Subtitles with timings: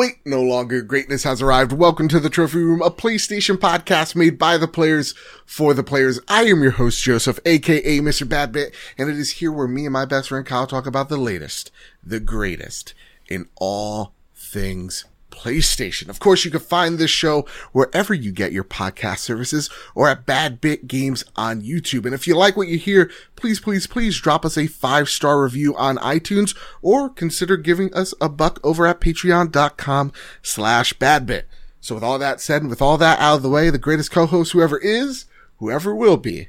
[0.00, 1.72] Wait, no longer greatness has arrived.
[1.72, 5.12] Welcome to the Trophy Room, a PlayStation podcast made by the players
[5.44, 6.18] for the players.
[6.26, 8.26] I am your host, Joseph, aka Mr.
[8.26, 11.18] Badbit, and it is here where me and my best friend Kyle talk about the
[11.18, 11.70] latest,
[12.02, 12.94] the greatest
[13.28, 15.04] in all things
[15.40, 16.08] PlayStation.
[16.10, 20.26] Of course, you can find this show wherever you get your podcast services or at
[20.26, 22.04] Bad Bit Games on YouTube.
[22.04, 25.42] And if you like what you hear, please, please, please drop us a five star
[25.42, 30.12] review on iTunes or consider giving us a buck over at patreon.com
[30.42, 31.44] slash badbit.
[31.80, 34.10] So with all that said and with all that out of the way, the greatest
[34.10, 35.24] co-host whoever is,
[35.56, 36.48] whoever will be,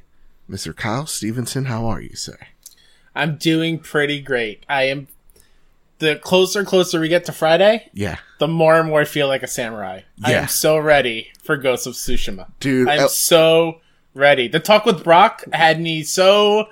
[0.49, 0.76] Mr.
[0.76, 2.38] Kyle Stevenson, how are you, sir?
[3.16, 4.66] I'm doing pretty great.
[4.68, 5.08] I am
[6.02, 8.18] the closer and closer we get to Friday, Yeah.
[8.40, 10.02] the more and more I feel like a samurai.
[10.18, 10.27] Yeah.
[10.27, 12.48] I am so ready for Ghost of Tsushima.
[12.60, 13.80] Dude, I'm uh, so
[14.13, 14.48] ready.
[14.49, 16.68] The talk with Brock had me so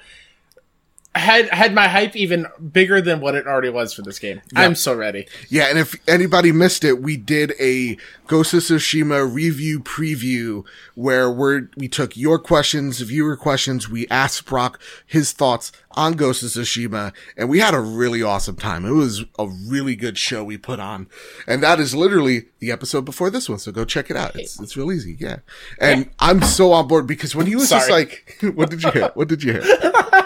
[1.20, 4.42] had had my hype even bigger than what it already was for this game.
[4.56, 5.28] I'm so ready.
[5.50, 10.64] Yeah, and if anybody missed it, we did a Ghost of Tsushima review preview
[10.96, 13.90] where we we took your questions, viewer questions.
[13.90, 18.56] We asked Brock his thoughts on Ghost of Tsushima, and we had a really awesome
[18.56, 18.86] time.
[18.86, 21.08] It was a really good show we put on,
[21.48, 23.60] and that is literally the episode before this one.
[23.60, 24.36] So go check it out.
[24.36, 25.18] It's it's real easy.
[25.20, 25.38] Yeah,
[25.80, 29.12] and I'm so on board because when he was just like, "What did you hear?
[29.16, 29.64] What did you hear?"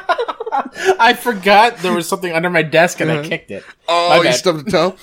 [1.00, 3.30] I forgot there was something under my desk and I uh-huh.
[3.30, 3.64] kicked it.
[3.88, 4.36] Oh, My you bad.
[4.36, 4.96] stubbed a toe.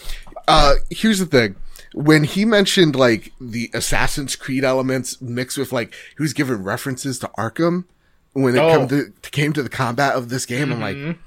[0.48, 1.56] Uh, here's the thing.
[1.94, 7.18] When he mentioned like the Assassin's Creed elements mixed with like he was giving references
[7.20, 7.84] to Arkham
[8.32, 8.70] when it Oh.
[8.78, 11.20] come to came to the combat of this game, I'm like, mm-hmm.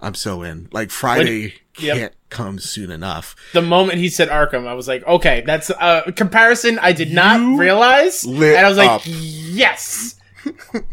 [0.00, 0.68] I'm so in.
[0.72, 1.96] Like Friday Yep.
[1.96, 3.34] can't come soon enough.
[3.52, 7.40] The moment he said Arkham, I was like, okay, that's a comparison I did not
[7.40, 8.26] You realize.
[8.26, 9.02] lit And I was like, up.
[9.06, 10.16] yes.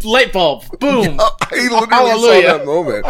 [0.03, 0.63] Light bulb.
[0.79, 1.19] Boom.
[1.29, 2.49] Oh, I literally Hallelujah.
[2.49, 3.05] saw that moment.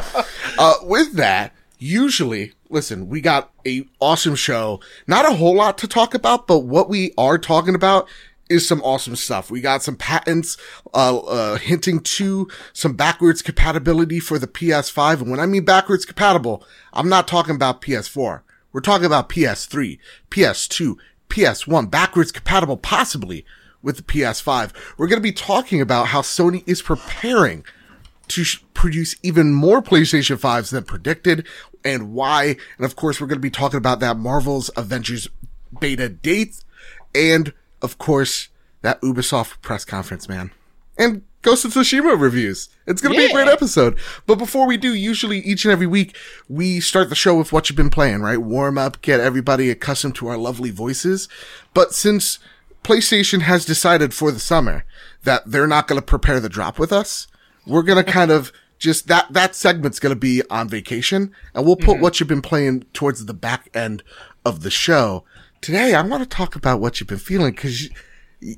[0.59, 4.79] Uh, with that, usually, listen, we got a awesome show.
[5.07, 8.07] Not a whole lot to talk about, but what we are talking about
[8.49, 9.51] is some awesome stuff.
[9.51, 10.57] We got some patents,
[10.93, 15.21] uh, uh, hinting to some backwards compatibility for the PS5.
[15.21, 16.63] And when I mean backwards compatible,
[16.93, 18.41] I'm not talking about PS4.
[18.71, 19.97] We're talking about PS3,
[20.29, 20.95] PS2,
[21.29, 23.45] PS1, backwards compatible possibly
[23.81, 24.73] with the PS5.
[24.97, 27.65] We're going to be talking about how Sony is preparing
[28.29, 31.47] to sh- produce even more PlayStation 5s than predicted
[31.83, 32.57] and why.
[32.77, 35.27] And of course, we're going to be talking about that Marvel's Avengers
[35.79, 36.63] beta date
[37.15, 38.49] and of course,
[38.81, 40.51] that Ubisoft press conference, man.
[40.97, 42.69] And Ghost of Tsushima reviews.
[42.87, 43.97] It's going to be a great episode.
[44.25, 46.17] But before we do, usually each and every week,
[46.49, 48.39] we start the show with what you've been playing, right?
[48.39, 51.29] Warm up, get everybody accustomed to our lovely voices.
[51.73, 52.39] But since
[52.87, 54.85] PlayStation has decided for the summer
[55.23, 57.27] that they're not going to prepare the drop with us,
[57.65, 61.65] we're going to kind of just that, that segment's going to be on vacation and
[61.65, 62.03] we'll put mm-hmm.
[62.03, 64.03] what you've been playing towards the back end
[64.45, 65.25] of the show.
[65.59, 67.89] Today, I want to talk about what you've been feeling because you,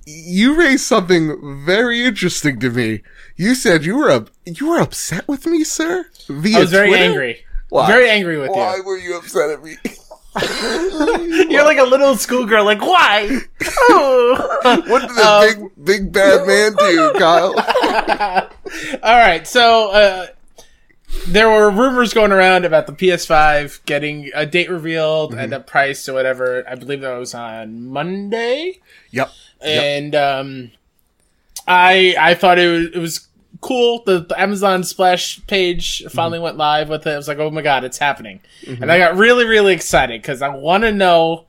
[0.06, 3.02] you raised something very interesting to me.
[3.36, 6.06] You said you were up, you were upset with me, sir.
[6.28, 7.04] Via I was very Twitter?
[7.04, 7.46] angry.
[7.70, 7.88] Why?
[7.88, 8.84] Very angry with Why you.
[8.84, 9.78] Why were you upset at me?
[11.50, 13.40] You're like a little schoolgirl, like, why?
[13.90, 14.56] Oh.
[14.88, 17.54] What did the Um, big big bad man do, Kyle?
[19.04, 20.28] All right, so uh,
[21.28, 25.40] there were rumors going around about the PS5 getting a date revealed Mm-hmm.
[25.40, 26.64] and a price or whatever.
[26.70, 28.80] I believe that was on Monday,
[29.12, 29.32] Yep.
[29.62, 30.72] and um,
[31.68, 33.28] I I thought it was it was
[33.62, 34.04] cool.
[34.06, 36.44] The, the Amazon splash page finally Mm-hmm.
[36.44, 37.12] went live with it.
[37.12, 40.42] I was like, oh my god, it's happening, and I got really really excited because
[40.42, 41.46] I want to know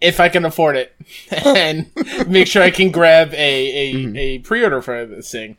[0.00, 0.94] if I can afford it
[1.30, 1.90] and
[2.28, 4.16] make sure I can grab a a, Mm-hmm.
[4.16, 5.56] a pre-order for this thing.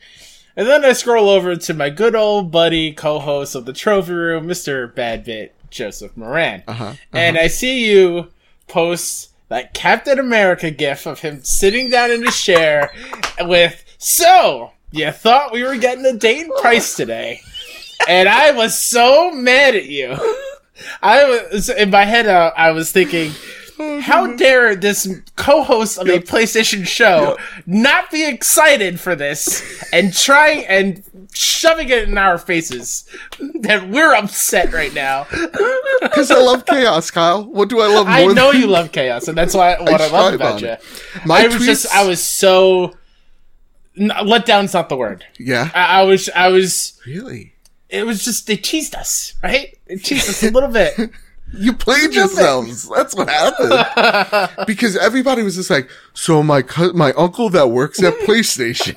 [0.55, 4.47] And then I scroll over to my good old buddy, co-host of the Trophy Room,
[4.47, 4.91] Mr.
[4.91, 6.63] Badbit, Joseph Moran.
[6.67, 6.93] Uh-huh.
[7.13, 8.29] And I see you
[8.67, 12.89] post that Captain America gif of him sitting down in his chair
[13.41, 17.41] with, so, you thought we were getting a date price today.
[18.07, 20.15] And I was so mad at you.
[21.01, 23.31] I was, in my head, uh, I was thinking,
[24.01, 30.65] how dare this co-host of a PlayStation show not be excited for this and try
[30.67, 33.07] and shoving it in our faces
[33.61, 35.27] that we're upset right now.
[36.01, 37.45] Because I love chaos, Kyle.
[37.45, 40.01] What do I love more I know than you love chaos, and that's why what
[40.01, 40.75] I, love strive about on you.
[41.25, 42.95] My I was just, I was so
[43.99, 45.25] n- let down's not the word.
[45.39, 45.69] Yeah.
[45.73, 46.99] I, I was, I was.
[47.05, 47.53] Really?
[47.89, 49.77] It was just they teased us, right?
[49.87, 51.11] They teased us a little bit.
[51.53, 52.89] You played yourselves.
[52.89, 54.49] That's what happened.
[54.67, 58.95] because everybody was just like, so my co- my uncle that works at PlayStation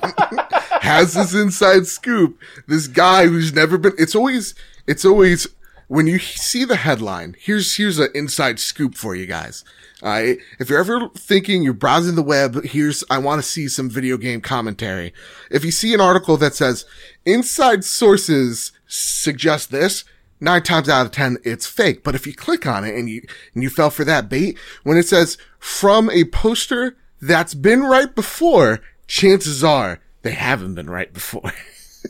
[0.81, 2.37] has this inside scoop.
[2.67, 3.93] This guy who's never been.
[3.97, 4.53] It's always
[4.85, 5.47] it's always
[5.87, 9.63] when you see the headline, here's here's an inside scoop for you guys.
[10.01, 13.89] Right, if you're ever thinking you're browsing the web, here's I want to see some
[13.89, 15.13] video game commentary.
[15.51, 16.85] If you see an article that says
[17.23, 20.03] inside sources suggest this,
[20.39, 22.03] nine times out of ten it's fake.
[22.03, 23.21] But if you click on it and you
[23.53, 28.13] and you fell for that bait, when it says from a poster that's been right
[28.15, 31.51] before, chances are they haven't been right before.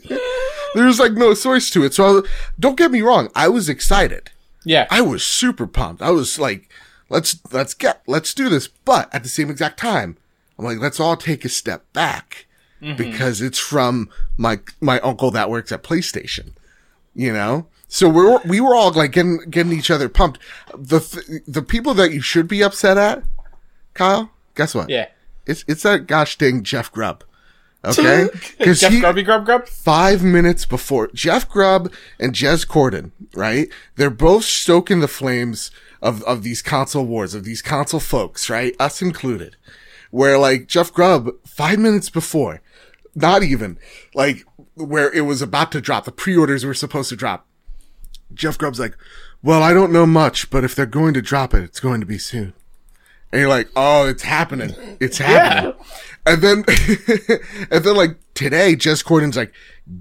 [0.74, 1.94] There's like no source to it.
[1.94, 2.28] So I,
[2.58, 3.28] don't get me wrong.
[3.34, 4.30] I was excited.
[4.64, 4.86] Yeah.
[4.90, 6.02] I was super pumped.
[6.02, 6.70] I was like,
[7.12, 8.66] let's, let's get, let's do this.
[8.66, 10.16] But at the same exact time,
[10.58, 12.46] I'm like, let's all take a step back
[12.80, 12.96] mm-hmm.
[12.96, 16.52] because it's from my, my uncle that works at PlayStation,
[17.14, 17.66] you know?
[17.86, 20.40] So we're, we were all like getting, getting each other pumped.
[20.74, 23.22] The, th- the people that you should be upset at,
[23.94, 24.88] Kyle, guess what?
[24.88, 25.08] yeah.
[25.44, 27.24] It's, it's that gosh dang Jeff Grubb.
[27.84, 28.28] Okay?
[28.60, 29.66] Jeff he- Grubby Grub Grub?
[29.66, 33.68] five minutes before Jeff Grubb and Jez Corden, right?
[33.96, 35.70] They're both stoking the flames
[36.02, 38.74] of, of these console wars, of these console folks, right?
[38.78, 39.56] Us included.
[40.10, 42.60] Where like Jeff Grubb, five minutes before,
[43.14, 43.78] not even,
[44.14, 44.44] like,
[44.74, 47.46] where it was about to drop, the pre-orders were supposed to drop.
[48.34, 48.96] Jeff Grubb's like,
[49.42, 52.06] well, I don't know much, but if they're going to drop it, it's going to
[52.06, 52.54] be soon.
[53.30, 54.74] And you're like, oh, it's happening.
[55.00, 55.74] It's happening.
[56.26, 56.64] And then,
[57.70, 59.52] and then like today, Jez Corden's like,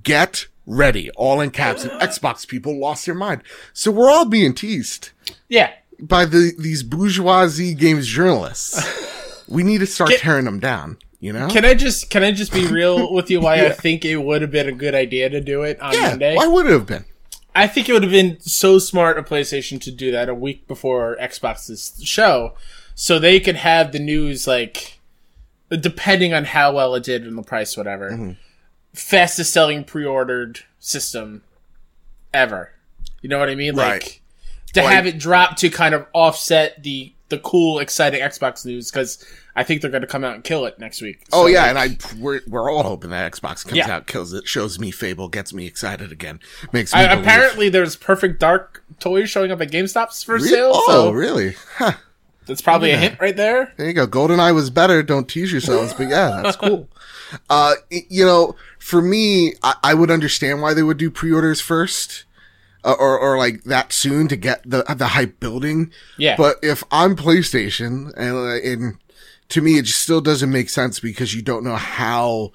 [0.03, 1.83] get ready, all in caps.
[1.83, 3.41] And Xbox people lost their mind.
[3.73, 5.11] So we're all being teased
[5.49, 5.71] Yeah.
[6.01, 9.45] By the, these bourgeoisie games journalists.
[9.47, 11.47] we need to start tearing them down, you know?
[11.49, 14.41] Can I just can I just be real with you why I think it would
[14.41, 16.09] have been a good idea to do it on yeah.
[16.09, 16.35] Monday?
[16.35, 17.05] Why would it have been?
[17.53, 20.67] I think it would have been so smart of PlayStation to do that a week
[20.67, 22.53] before Xbox's show,
[22.95, 24.99] so they could have the news like,
[25.69, 28.31] depending on how well it did and the price, whatever, Mm-hmm.
[28.93, 31.43] fastest selling pre-ordered system
[32.33, 32.71] ever.
[33.21, 33.75] You know what I mean?
[33.75, 34.20] Like Right.
[34.73, 38.91] To Like- have it drop to kind of offset the the cool, exciting Xbox news
[38.91, 39.23] because
[39.55, 41.23] I think they're going to come out and kill it next week.
[41.31, 43.89] Oh yeah, like, and I we're, we're all hoping that Xbox comes Yeah.
[43.89, 46.41] out, kills it, shows me Fable, gets me excited again,
[46.73, 50.71] makes me I, apparently there's Perfect Dark toys showing up at GameStops for sale.
[50.73, 51.55] Oh, so really?
[51.77, 51.93] Huh.
[52.47, 53.71] That's probably a hint right there.
[53.77, 54.07] There you go.
[54.07, 55.01] GoldenEye was better.
[55.01, 56.89] Don't tease yourselves, but yeah, that's cool.
[57.49, 62.25] Uh, you know, for me, I, I would understand why they would do pre-orders first,
[62.83, 65.91] uh, or or like that soon to get the the hype building.
[66.17, 66.35] Yeah.
[66.35, 68.97] But if I'm PlayStation, and, uh, and
[69.49, 72.51] to me, it just still doesn't make sense because you don't know how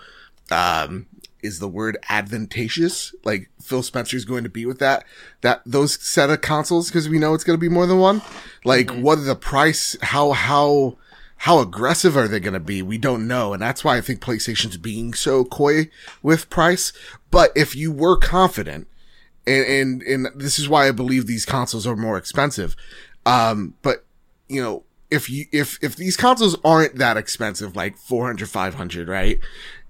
[0.51, 1.07] um
[1.43, 3.15] is the word advantageous?
[3.25, 5.05] Like Phil Spencer's going to be with that
[5.41, 8.21] that those set of consoles because we know it's going to be more than one.
[8.65, 10.99] Like what are the price how how
[11.39, 12.83] how aggressive are they going to be?
[12.83, 15.89] We don't know and that's why I think PlayStation's being so coy
[16.23, 16.93] with price.
[17.31, 18.89] But if you were confident
[19.47, 22.77] and and, and this is why I believe these consoles are more expensive.
[23.25, 24.05] Um but
[24.49, 29.39] you know if you if if these consoles aren't that expensive like 400 500 right?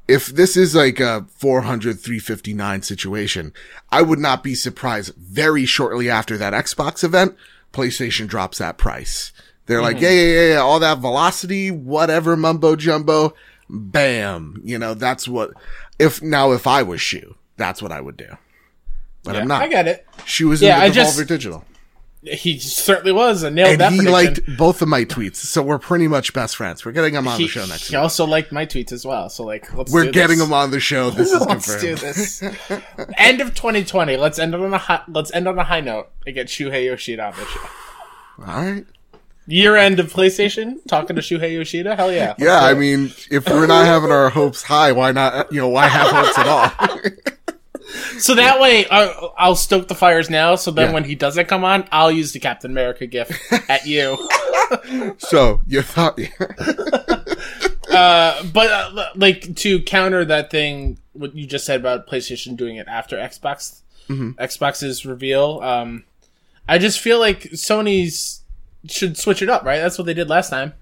[0.08, 3.52] If this is like a 400 359 situation
[3.90, 7.34] i would not be surprised very shortly after that xbox event
[7.76, 9.32] playstation drops that price.
[9.66, 13.34] They're like yeah, yeah yeah yeah all that velocity whatever mumbo jumbo
[13.68, 15.50] bam you know that's what
[15.98, 18.36] if now if i was shu that's what i would do
[19.26, 20.06] but i'm not I got it.
[20.24, 21.64] she was Yeah, in I the just- devolver digital
[22.22, 24.12] He certainly was and nailed and that he prediction.
[24.46, 26.84] liked both of my tweets, so we're pretty much best friends.
[26.84, 27.90] We're getting him on he, the show next week.
[27.90, 28.02] he week.
[28.02, 29.28] also liked my tweets as well.
[29.28, 30.46] So like, let's We're do getting this.
[30.48, 31.10] him on the show.
[31.18, 32.42] This is Let's do this.
[33.16, 34.16] End of 2020.
[34.16, 37.26] Let's end on a high, let's end on a high note and get Shuhei Yoshida
[37.26, 37.60] on the show.
[38.40, 38.86] All right.
[39.46, 41.94] Year end of PlayStation, talking to Shuhei Yoshida.
[41.94, 42.34] Hell yeah.
[42.38, 45.52] Yeah, I mean, if we're not having our hopes high, why not?
[45.52, 46.72] You know, why have hopes at all?
[48.18, 50.54] So that way, I'll, I'll stoke the fires now.
[50.56, 50.94] So then, Yeah.
[50.94, 53.32] when he doesn't come on, I'll use the Captain America gift
[53.68, 54.16] at you.
[55.18, 56.18] so you thought,
[57.88, 62.76] Uh, but uh, like to counter that thing, what you just said about PlayStation doing
[62.76, 63.80] it after Xbox,
[64.10, 65.60] Xbox's reveal.
[65.62, 66.04] Um,
[66.68, 68.42] I just feel like Sony's
[68.88, 69.78] should switch it up, right?
[69.78, 70.74] That's what they did last time.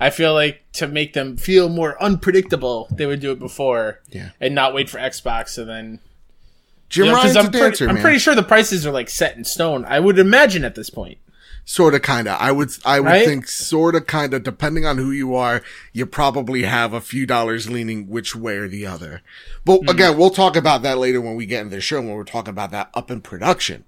[0.00, 4.30] I feel like to make them feel more unpredictable, they would do it before, Yeah.
[4.40, 5.98] and not wait for Xbox and then.
[6.88, 8.92] Jim You know, 'cause Ryan's a I'm, pretty, dancer, I'm pretty sure the prices are
[8.92, 9.84] like set in stone.
[9.86, 11.18] I would imagine at this point.
[11.68, 12.36] sort of, kind of.
[12.40, 13.26] I would, I would Right?
[13.26, 15.62] think, sort of, kind of, depending on who you are,
[15.92, 19.20] you probably have a few dollars leaning which way or the other.
[19.64, 19.88] But Hmm.
[19.88, 22.50] again, we'll talk about that later when we get into the show when we're talking
[22.50, 23.82] about that up in production.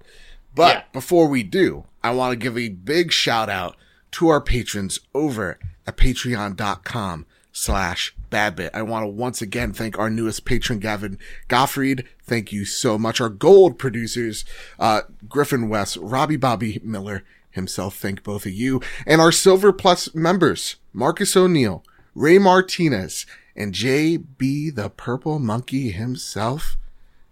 [0.53, 0.81] But Yeah.
[0.91, 3.77] before we do, I want to give a big shout out
[4.11, 8.71] to our patrons over at patreon.com slash badbit.
[8.73, 11.17] I want to once again thank our newest patron, Gavin
[11.47, 12.05] Goffried.
[12.23, 13.19] Thank you so much.
[13.19, 14.45] Our gold producers,
[14.79, 17.95] uh, Griffin West, Robbie Bobby Miller himself.
[17.95, 18.81] Thank both of you.
[19.05, 21.83] And our silver plus members, Marcus O'Neill,
[22.15, 26.77] Ray Martinez, and JB the Purple Monkey himself.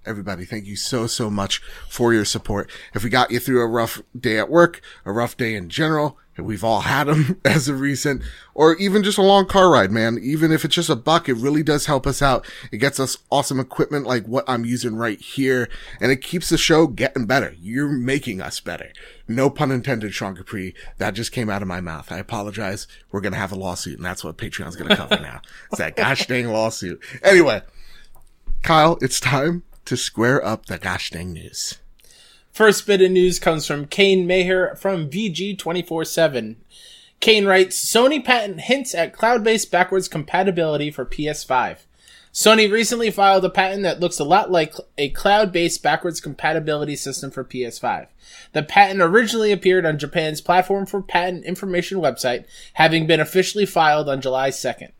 [0.07, 2.71] Everybody, thank you so, so much for your support.
[2.93, 6.17] If we got you through a rough day at work, a rough day in general,
[6.37, 8.21] we've all had them as of recent,
[8.53, 10.17] or even just a long car ride, man.
[10.21, 12.47] Even if it's just a buck, it really does help us out.
[12.71, 15.67] It gets us awesome equipment like what I'm using right here,
[15.99, 17.53] and it keeps the show getting better.
[17.59, 18.93] You're making us better.
[19.27, 20.73] No pun intended, Sean Capri.
[20.99, 22.13] That just came out of my mouth.
[22.13, 22.87] I apologize.
[23.11, 25.41] We're gonna have a lawsuit, and that's what Patreon's gonna cover now.
[25.69, 27.03] It's that gosh dang lawsuit.
[27.23, 27.61] Anyway,
[28.63, 31.79] Kyle, it's time to square up the gosh dang news.
[32.51, 36.55] First bit of news comes from Kane Maher from VG247.
[37.19, 41.79] Kane writes, Sony patent hints at cloud-based backwards compatibility for PS5.
[42.33, 47.31] Sony recently filed a patent that looks a lot like a cloud-based backwards compatibility system
[47.31, 48.07] for PS5.
[48.53, 54.09] The patent originally appeared on Japan's Platform for Patent Information website, having been officially filed
[54.09, 54.91] on July 2nd.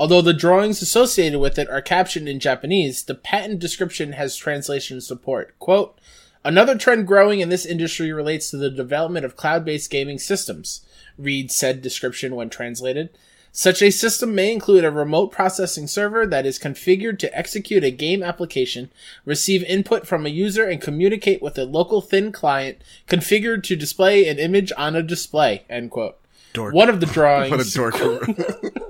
[0.00, 4.98] Although the drawings associated with it are captioned in Japanese, the patent description has translation
[5.02, 5.54] support.
[5.58, 6.00] Quote,
[6.42, 10.80] Another trend growing in this industry relates to the development of cloud-based gaming systems,
[11.18, 13.10] reads said description when translated.
[13.52, 17.90] Such a system may include a remote processing server that is configured to execute a
[17.90, 18.90] game application,
[19.26, 24.26] receive input from a user, and communicate with a local thin client configured to display
[24.26, 25.66] an image on a display.
[25.68, 26.19] End quote.
[26.52, 26.74] Dork.
[26.74, 27.50] One of the drawings.
[27.50, 28.84] What a dork.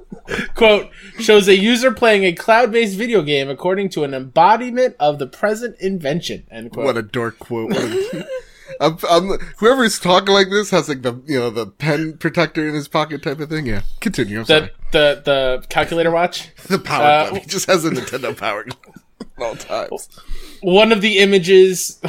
[0.54, 5.26] quote shows a user playing a cloud-based video game according to an embodiment of the
[5.26, 7.72] present invention end quote what a dork quote.
[7.72, 8.26] A-
[8.80, 12.74] I'm, I'm, whoever's talking like this has like the you know the pen protector in
[12.74, 13.66] his pocket type of thing.
[13.66, 14.44] Yeah, continue.
[14.44, 17.34] The, the the calculator watch The power uh.
[17.34, 18.64] He just has a Nintendo power
[19.38, 20.08] all times.
[20.60, 22.00] one of the images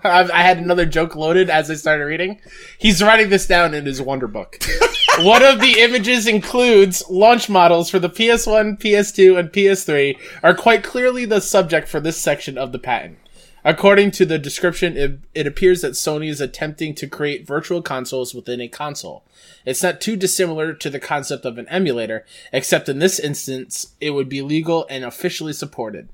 [0.04, 2.40] I had another joke loaded as I started reading.
[2.78, 4.62] He's writing this down in his Wonder Book.
[5.20, 10.82] One of the images includes launch models for the PS1, PS2, and PS3 are quite
[10.82, 13.18] clearly the subject for this section of the patent.
[13.64, 18.34] According to the description, it, it appears that Sony is attempting to create virtual consoles
[18.34, 19.22] within a console.
[19.64, 24.10] It's not too dissimilar to the concept of an emulator, except in this instance, it
[24.10, 26.08] would be legal and officially supported.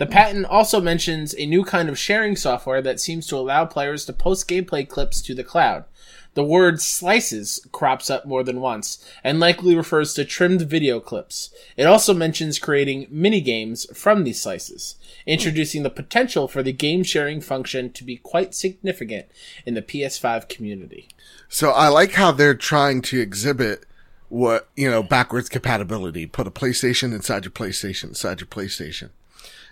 [0.00, 4.06] The patent also mentions a new kind of sharing software that seems to allow players
[4.06, 5.84] to post gameplay clips to the cloud.
[6.32, 11.50] The word slices crops up more than once and likely refers to trimmed video clips.
[11.76, 14.94] It also mentions creating mini games from these slices,
[15.26, 19.26] introducing the potential for the game sharing function to be quite significant
[19.66, 21.08] in the PS5 community.
[21.50, 23.84] So I like how they're trying to exhibit
[24.30, 26.24] what you know backwards compatibility.
[26.24, 29.10] Put a PlayStation inside your PlayStation inside your PlayStation.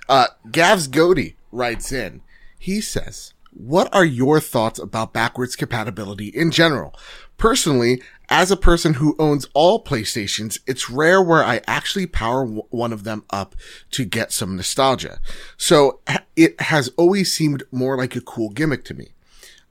[0.09, 2.23] Uh, Gavs Goody writes in.
[2.59, 6.99] He says, "What are your thoughts about backwards compatibility in general?
[7.37, 12.65] Personally, as a person who owns all PlayStations, it's rare where I actually power w-
[12.71, 13.55] one of them up
[13.93, 15.21] to get some nostalgia.
[15.57, 16.00] So
[16.37, 19.12] it has always seemed more like a cool gimmick to me.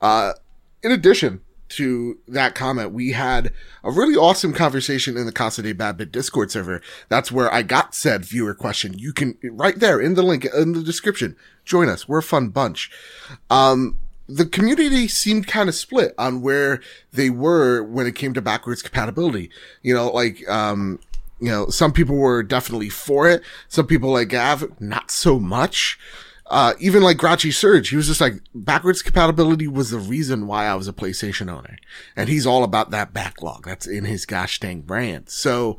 [0.01, 0.33] Uh,
[0.81, 3.51] in addition to that comment, we had
[3.83, 6.81] a really awesome conversation in the Casa de Badbit Discord server.
[7.09, 8.97] That's where I got said viewer question.
[8.97, 12.07] You can, right there in the link, in the description, join us.
[12.07, 12.91] We're a fun bunch.
[13.49, 16.81] Um, the community seemed kind of split on where
[17.13, 19.49] they were when it came to backwards compatibility.
[19.81, 20.99] You know, like, um,
[21.39, 23.41] you know, some people were definitely for it.
[23.67, 25.99] Some people like Gav, not so much.
[26.49, 30.65] Uh, even like Grouchy Surge, he was just like, backwards compatibility was the reason why
[30.65, 31.77] I was a PlayStation owner.
[32.15, 33.65] And he's all about that backlog.
[33.65, 35.29] That's in his gosh dang brand.
[35.29, 35.77] So,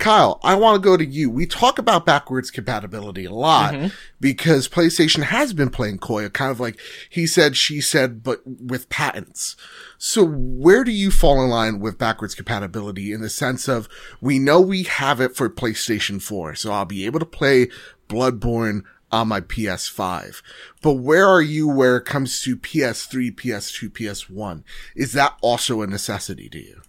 [0.00, 1.28] Kyle, I want to go to you.
[1.28, 3.74] We talk about backwards compatibility a lot
[4.18, 6.80] because PlayStation has been playing coy, kind of like
[7.10, 9.56] he said, she said, but with patents.
[9.98, 13.90] So where do you fall in line with backwards compatibility in the sense of
[14.22, 17.68] we know we have it for PlayStation 4, so I'll be able to play
[18.08, 20.42] Bloodborne on my PS5.
[20.82, 24.62] But where are you where it comes to PS3, PS2, PS1?
[24.94, 26.82] Is that also a necessity to you?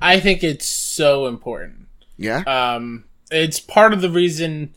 [0.00, 1.88] I think it's so important.
[2.16, 2.40] Yeah?
[2.46, 4.74] Um, it's part of the reason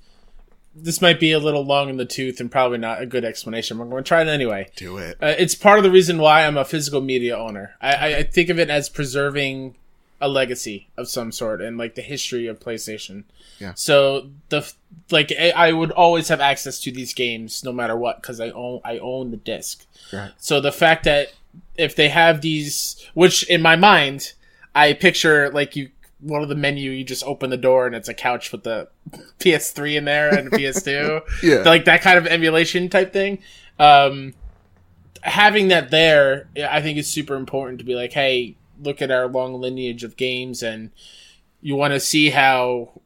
[0.76, 3.78] this might be a little long in the tooth and probably not a good explanation.
[3.78, 4.70] but I'm going to try it anyway.
[4.76, 5.18] do it.
[5.22, 7.76] Uh, it's part of the reason why I'm a physical media owner.
[7.82, 9.76] I, I, I think of it as preserving
[10.22, 13.24] a legacy of some sort and like the history of PlayStation.
[13.60, 13.74] Yeah.
[13.76, 14.72] So the
[15.12, 18.82] like I, would always have access to these games no matter what because I own
[18.84, 19.86] I own the disc.
[20.12, 20.32] Right.
[20.38, 21.34] So the fact that
[21.78, 24.34] if they have these, which in my mind
[24.76, 25.90] I picture like you
[26.22, 28.90] one of the menu you just open the door and it's a couch with the
[29.40, 31.22] PS3 in there and PS2.
[31.44, 31.62] Yeah.
[31.62, 33.40] Like that kind of emulation type thing.
[33.78, 34.34] Um,
[35.22, 39.28] having that there, I think is super important to be like, hey, look at our
[39.28, 40.92] long lineage of games and
[41.62, 43.02] you want to see how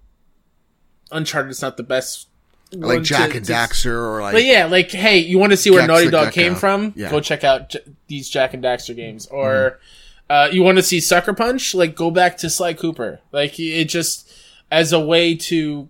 [1.11, 2.27] Uncharted is not the best.
[2.71, 5.69] like Jack to- and Daxter or like but yeah, like, hey, you want to see
[5.71, 6.93] where Naughty Dog came from?
[6.95, 7.09] Yeah.
[7.11, 9.27] Go check out J- these Jak and Daxter games.
[9.27, 9.79] Or
[10.29, 10.31] Mm-hmm.
[10.31, 11.75] uh, you want to see Sucker Punch?
[11.75, 13.19] Like, go back to Sly Cooper.
[13.31, 14.31] Like, it just
[14.71, 15.87] as a way to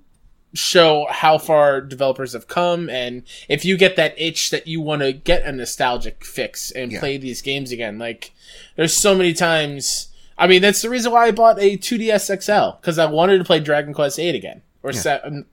[0.54, 5.02] show how far developers have come, and if you get that itch that you want
[5.02, 7.00] to get a nostalgic fix and Yeah.
[7.00, 8.32] play these games again, like,
[8.76, 10.10] there's so many times.
[10.38, 13.44] I mean, that's the reason why I bought a 2DS XL because I wanted to
[13.44, 15.46] play Dragon Quest 8 again or seven,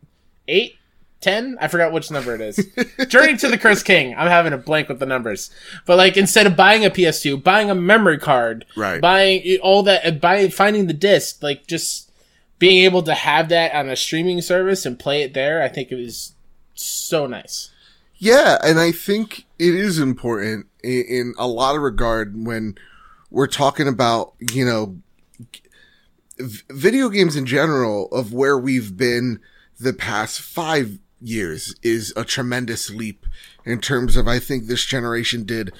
[0.48, 0.76] eight,
[1.20, 1.56] ten.
[1.60, 2.66] I forgot which number it is.
[3.08, 4.14] Journey to the Cursed King.
[4.16, 5.50] I'm having a blank with the numbers,
[5.86, 9.00] but like instead of buying a PS2, buying a memory card, Right.
[9.00, 12.09] Buying all that, buying finding the disc, like just
[12.60, 15.62] being able to have that on a streaming service and play it there.
[15.62, 16.34] I think it was
[16.74, 17.70] so nice.
[18.18, 22.76] Yeah, and I think it is important in, in a lot of regard when
[23.30, 24.98] we're talking about, you know,
[26.68, 29.40] video games in general of where we've been
[29.78, 33.26] the past five years is a tremendous leap
[33.64, 35.72] in terms of, I think this generation did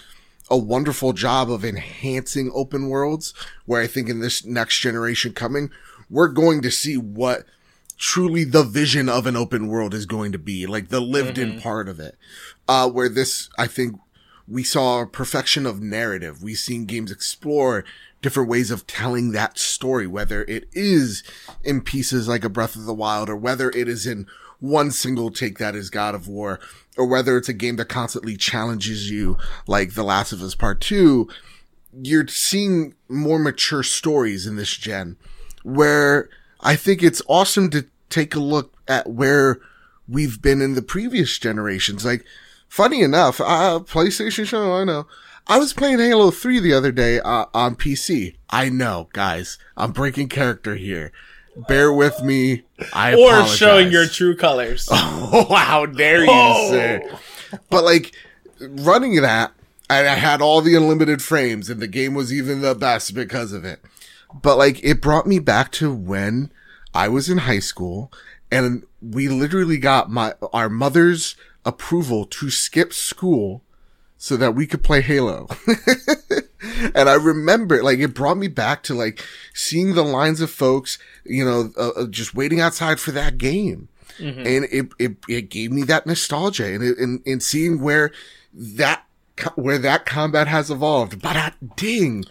[0.51, 3.35] a wonderful job of enhancing open worlds
[3.67, 5.71] where I think in this next generation coming,
[6.11, 7.45] we're going to see what
[7.97, 11.61] truly the vision of an open world is going to be, like the lived in
[11.61, 12.17] part of it.
[12.67, 13.99] Uh, where this, I think
[14.49, 16.43] we saw perfection of narrative.
[16.43, 17.85] We've seen games explore
[18.23, 21.23] different ways of telling that story, whether it is
[21.63, 24.27] in pieces like a Breath of the Wild or whether it is in
[24.59, 26.61] one single take that is God of War
[26.97, 30.81] or whether it's a game that constantly challenges you like The Last of Us Part
[30.81, 31.29] 2.
[32.03, 35.17] You're seeing more mature stories in this gen
[35.63, 36.29] where
[36.61, 39.61] I think it's awesome to take a look at where
[40.09, 42.05] we've been in the previous generations.
[42.05, 42.25] Like,
[42.69, 45.07] funny enough, uh, PlayStation show, I know.
[45.47, 48.37] I was playing Halo 3 the other day uh, on PC.
[48.51, 49.59] I know, guys.
[49.77, 51.13] I'm breaking character here.
[51.69, 52.63] Bear with me.
[52.93, 53.57] I Or apologize.
[53.57, 54.89] showing your true colors.
[54.91, 56.71] Oh, how dare you, Oh.
[56.71, 57.03] sir.
[57.69, 58.15] But like,
[58.61, 59.53] running that,
[59.89, 63.53] and I had all the unlimited frames, and the game was even the best because
[63.53, 63.81] of it.
[64.35, 66.53] But like, it brought me back to when
[66.95, 68.13] I was in high school,
[68.51, 73.63] and we literally got my, our mother's approval to skip school
[74.17, 75.49] so that we could play Halo.
[76.95, 80.99] and I remember, like, it brought me back to like seeing the lines of folks,
[81.25, 83.89] you know, uh, uh, just waiting outside for that game.
[84.47, 88.11] And it, it, it gave me that nostalgia and, it, and, and seeing where
[88.53, 89.07] that,
[89.55, 92.27] where that combat has evolved, but that ding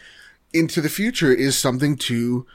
[0.54, 2.46] into the future is something to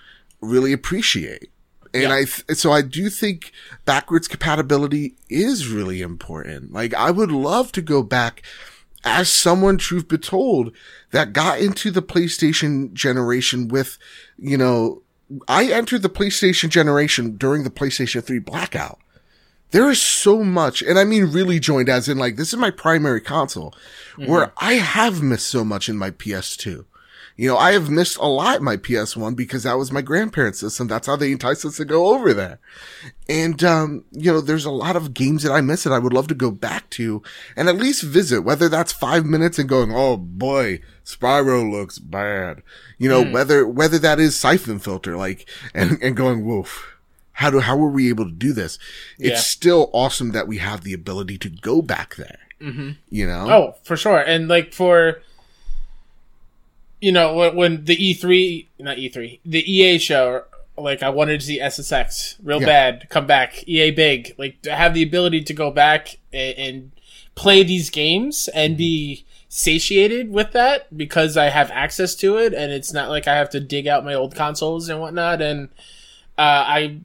[0.40, 1.50] really appreciate.
[1.92, 2.14] And Yeah.
[2.14, 3.52] I, th- so I do think
[3.84, 6.72] backwards compatibility is really important.
[6.72, 8.42] Like, I would love to go back
[9.04, 10.72] as someone, truth be told,
[11.12, 13.98] that got into the PlayStation generation with,
[14.38, 15.02] you know,
[15.46, 18.98] I entered the PlayStation generation during the PlayStation 3 blackout.
[19.70, 22.70] There is so much, and I mean really joined as in like, this is my
[22.70, 23.74] primary console,
[24.16, 24.64] where mm-hmm.
[24.64, 26.84] I have missed so much in my PS2.
[27.36, 30.86] You know, I have missed a lot my PS1 because that was my grandparents' system.
[30.86, 32.60] That's how they enticed us to go over there.
[33.28, 36.12] And, um, you know, there's a lot of games that I miss that I would
[36.12, 37.22] love to go back to
[37.56, 42.62] and at least visit, whether that's five minutes and going, oh boy, Spyro looks bad.
[42.98, 46.92] You know, whether, whether that is Siphon Filter, like, and, and going, woof.
[47.32, 48.78] How do, how were we able to do this?
[49.18, 52.38] It's still awesome that we have the ability to go back there.
[52.60, 52.90] Mm-hmm.
[53.10, 53.50] You know?
[53.50, 54.20] Oh, for sure.
[54.20, 55.20] And like for
[57.04, 60.44] you know when, when the E3, not E3, the EA show,
[60.76, 62.66] like I wanted to see SSX real Yeah.
[62.66, 66.92] bad come back, EA big, like to have the ability to go back and, and
[67.34, 72.72] play these games and be satiated with that because I have access to it and
[72.72, 75.68] it's not like I have to dig out my old consoles and whatnot and
[76.38, 76.98] uh, I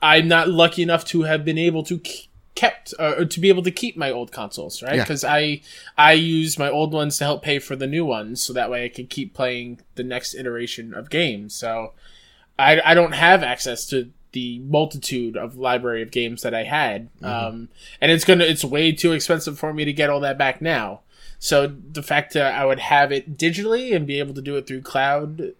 [0.00, 3.62] I'm not lucky enough to have been able to k- kept uh, to be able
[3.62, 4.96] to keep my old consoles, right?
[4.96, 5.02] Yeah.
[5.02, 5.62] Because I
[5.96, 8.84] I use my old ones to help pay for the new ones, so that way
[8.84, 11.54] I can keep playing the next iteration of games.
[11.54, 11.92] So
[12.58, 17.10] I I don't have access to the multitude of library of games that I had,
[17.22, 17.68] um,
[18.00, 21.00] and it's gonna it's way too expensive for me to get all that back now.
[21.38, 24.66] So the fact that I would have it digitally and be able to do it
[24.66, 25.54] through cloud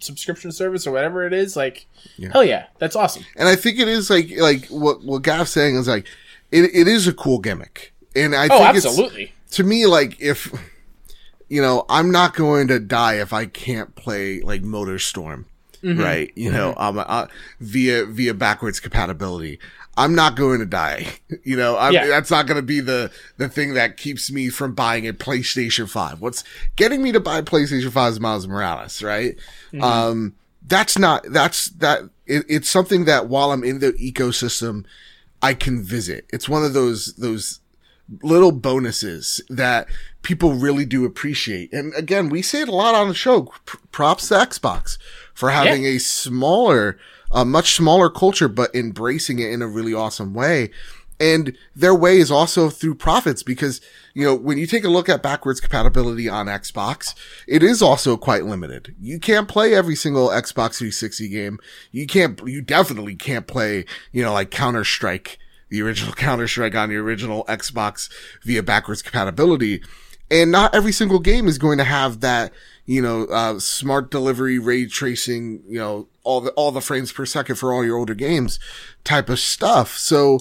[0.00, 1.86] subscription service or whatever it is, like
[2.16, 2.30] Yeah.
[2.32, 3.24] hell yeah, that's awesome.
[3.36, 6.06] And I think it is like like what what Gav's saying is like
[6.50, 7.92] it it is a cool gimmick.
[8.16, 9.32] And I Oh, think it's absolutely.
[9.52, 10.52] to me like if
[11.48, 15.44] you know, I'm not going to die if I can't play like MotorStorm.
[15.82, 16.30] right?
[16.36, 17.26] You know, um, uh,
[17.58, 19.58] via via backwards compatibility.
[20.00, 21.06] I'm not going to die.
[21.44, 22.06] You know, Yeah.
[22.06, 25.88] that's not going to be the the thing that keeps me from buying a PlayStation
[25.88, 26.20] Five.
[26.20, 26.44] What's
[26.76, 29.36] getting me to buy PlayStation Five is Miles Morales, right?
[29.80, 30.34] Um,
[30.66, 32.02] that's not that's that.
[32.26, 34.84] It, it's something that while I'm in the ecosystem,
[35.42, 36.26] I can visit.
[36.32, 37.60] It's one of those those
[38.22, 39.86] little bonuses that
[40.22, 41.72] people really do appreciate.
[41.72, 43.42] And again, we say it a lot on the show.
[43.66, 44.98] P- props to Xbox
[45.32, 46.98] for having a smaller,
[47.30, 50.70] a much smaller culture, but embracing it in a really awesome way.
[51.18, 53.82] And their way is also through profits because,
[54.14, 57.14] you know, when you take a look at backwards compatibility on Xbox,
[57.46, 58.94] it is also quite limited.
[58.98, 61.58] You can't play every single Xbox 360 game.
[61.92, 65.38] You can't, you definitely can't play, you know, like Counter Strike
[65.70, 68.10] the original Counter Strike on the original Xbox
[68.42, 69.82] via backwards compatibility.
[70.30, 72.52] And not every single game is going to have that,
[72.86, 77.26] you know, uh, smart delivery, ray tracing, you know, all the, all the frames per
[77.26, 78.58] second for all your older games
[79.04, 79.96] type of stuff.
[79.96, 80.40] So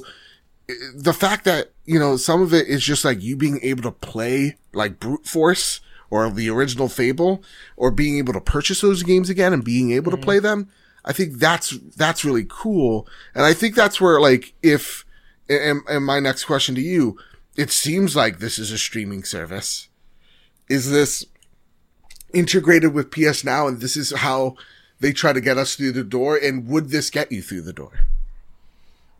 [0.95, 3.91] the fact that, you know, some of it is just like you being able to
[3.91, 7.43] play like brute force or the original Fable
[7.77, 10.25] or being able to purchase those games again and being able to mm-hmm.
[10.25, 10.69] play them.
[11.05, 13.07] I think that's, that's really cool.
[13.33, 15.05] And I think that's where like, if,
[15.47, 17.17] and, and my next question to you,
[17.55, 19.87] it seems like this is a streaming service.
[20.69, 21.25] Is this
[22.33, 24.55] integrated with PS Now and this is how
[24.99, 26.37] they try to get us through the door?
[26.37, 27.91] And would this get you through the door?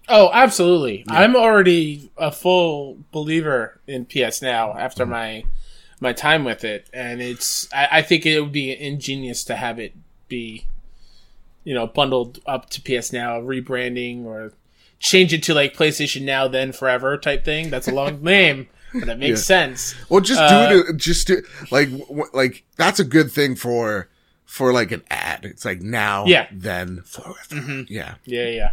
[0.08, 1.06] Oh, absolutely.
[1.08, 5.12] I'm already a full believer in PS Now after Mm-hmm.
[5.12, 5.44] my
[6.02, 7.68] my time with it, and it's.
[7.74, 9.94] I, I think it would be ingenious to have it
[10.30, 10.66] be,
[11.66, 14.54] you know, bundled up to PS Now, rebranding or
[15.00, 17.70] change it to like PlayStation Now, then forever type thing.
[17.70, 19.94] That's a long name, but it makes sense.
[20.10, 20.96] Well, just Uh, do it.
[20.98, 21.90] Just do like
[22.34, 24.08] like that's a good thing for
[24.50, 25.46] for like an ad.
[25.46, 26.48] It's like now, Yeah.
[26.52, 27.86] then forever.
[27.88, 28.72] Yeah, Yeah, yeah.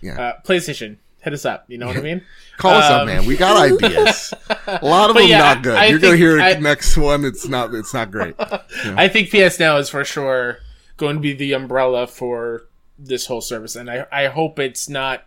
[0.00, 0.20] Yeah.
[0.20, 1.64] Uh, PlayStation, hit us up.
[1.68, 2.20] You know what I mean?
[2.58, 3.24] call us up, Um, man.
[3.24, 4.34] We got ideas.
[4.66, 5.76] A lot of them yeah, not good.
[5.76, 7.24] I You're gonna hear I- next one.
[7.24, 7.72] It's not.
[7.74, 8.34] It's not great.
[8.84, 10.58] I think PS Now is for sure
[10.96, 12.66] going to be the umbrella for
[12.98, 15.24] this whole service, and I I hope it's not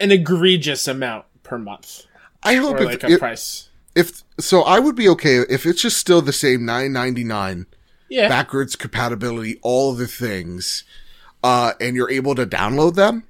[0.00, 2.02] an egregious amount per month
[2.42, 3.68] I hope if, like a if, price.
[3.94, 7.66] if so, I would be okay if it's just still the same nine ninety nine.
[8.14, 10.84] Yeah, backwards compatibility, all the things,
[11.42, 13.24] uh, and you're able to download them.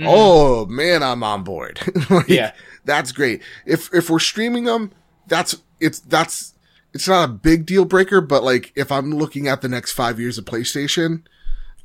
[0.00, 1.80] Oh man, I'm on board.
[2.10, 2.28] Like.
[2.28, 2.52] Yeah.
[2.84, 3.42] that's great.
[3.66, 4.92] If if we're streaming them,
[5.26, 6.54] that's it's that's
[6.94, 10.20] it's not a big deal breaker, but like if I'm looking at the next five
[10.20, 11.22] years of PlayStation,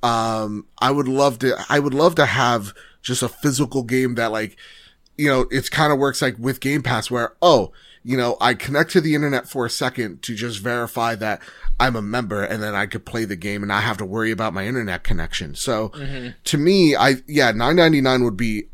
[0.03, 4.31] um, I would love to I would love to have just a physical game that
[4.31, 4.55] like
[5.17, 7.71] you know, it's kind of works like with Game Pass where, oh,
[8.03, 11.41] you know, I connect to the internet for a second to just verify that
[11.79, 14.31] I'm a member and then I could play the game and not have to worry
[14.31, 15.55] about my internet connection.
[15.55, 16.29] So mm-hmm.
[16.43, 18.65] to me, I, yeah, 999 would be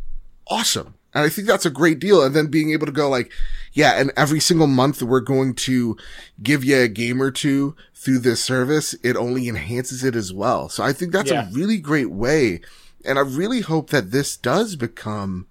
[0.47, 0.95] awesome.
[1.13, 2.23] And I think that's a great deal.
[2.23, 3.31] And then being able to go like,
[3.73, 5.97] yeah, and every single month we're going to
[6.41, 8.95] give you a game or two through this service.
[9.03, 10.69] It only enhances it as well.
[10.69, 11.49] So I think that's Yeah.
[11.49, 12.61] a really great way.
[13.05, 15.47] And I really hope that this does become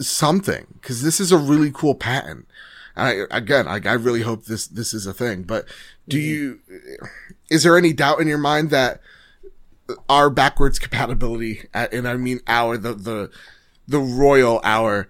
[0.00, 2.46] something because this is a really cool patent.
[2.98, 5.66] I, again, I, I really hope this, this is a thing, but
[6.08, 6.60] do you,
[7.50, 9.00] is there any doubt in your mind that
[10.08, 13.30] our backwards compatibility, and I mean our, the, the,
[13.86, 15.08] the royal hour,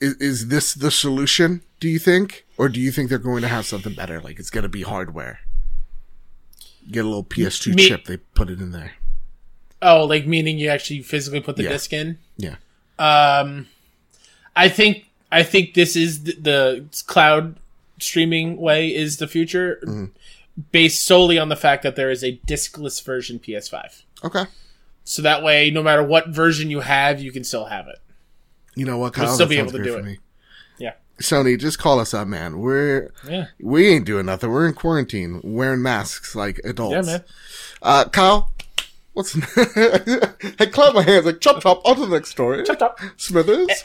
[0.00, 2.46] is, is this the solution, do you think?
[2.58, 4.20] Or do you think they're going to have something better?
[4.20, 5.40] Like it's going to be hardware.
[6.90, 8.92] Get a little PS2 Me- chip, they put it in there.
[9.82, 11.68] Oh, like meaning you actually physically put the Yeah.
[11.70, 12.18] disc in?
[12.36, 12.56] Yeah.
[12.98, 13.66] Um,
[14.54, 17.56] I think I think this is the, the cloud
[18.00, 20.04] streaming way is the future, Mm-hmm.
[20.72, 24.02] based solely on the fact that there is a discless version PS5.
[24.24, 24.44] Okay.
[25.04, 27.98] So that way, no matter what version you have, you can still have it.
[28.74, 29.34] You know what, You'll Kyle?
[29.34, 30.04] still be able to do it.
[30.04, 30.18] me.
[30.78, 30.92] Yeah.
[31.20, 32.58] Sony, just call us up, man.
[32.60, 33.46] We're Yeah.
[33.60, 34.50] we ain't doing nothing.
[34.50, 36.94] We're in quarantine, wearing masks like adults.
[36.94, 37.24] Yeah, man.
[37.82, 38.52] Uh, Kyle,
[39.12, 39.36] what's?
[40.60, 41.80] I clap my hands like chop chop.
[41.84, 42.64] On to the next story.
[42.64, 43.00] Chop, chop.
[43.16, 43.68] Smithers.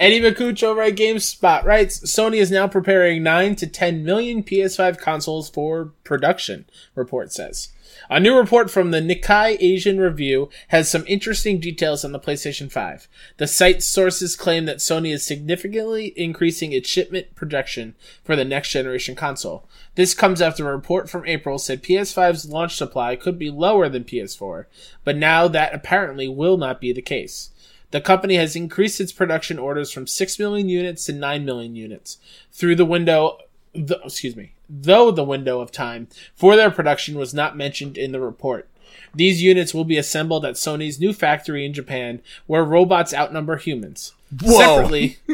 [0.00, 4.98] Eddie Makuch over at GameSpot writes Sony is now preparing 9 to 10 million PS5
[4.98, 7.71] consoles for production, report says.
[8.12, 12.70] A new report from the Nikkei Asian Review has some interesting details on the PlayStation
[12.70, 13.08] 5.
[13.38, 18.68] The site's sources claim that Sony is significantly increasing its shipment projection for the next
[18.68, 19.66] generation console.
[19.94, 24.04] This comes after a report from April said PS5's launch supply could be lower than
[24.04, 24.66] PS4,
[25.04, 27.48] but now that apparently will not be the case.
[27.92, 32.18] The company has increased its production orders from 6 million units to 9 million units
[32.52, 33.38] through the window
[33.74, 38.12] the, excuse me, though the window of time for their production was not mentioned in
[38.12, 38.68] the report.
[39.14, 44.14] These units will be assembled at Sony's new factory in Japan, where robots outnumber humans.
[44.40, 44.58] Whoa.
[44.58, 45.18] Separately,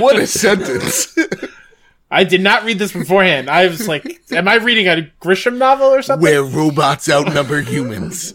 [0.00, 1.14] what a sentence.
[2.10, 3.50] I did not read this beforehand.
[3.50, 8.32] I was like, "Am I reading a Grisham novel or something?" Where robots outnumber humans.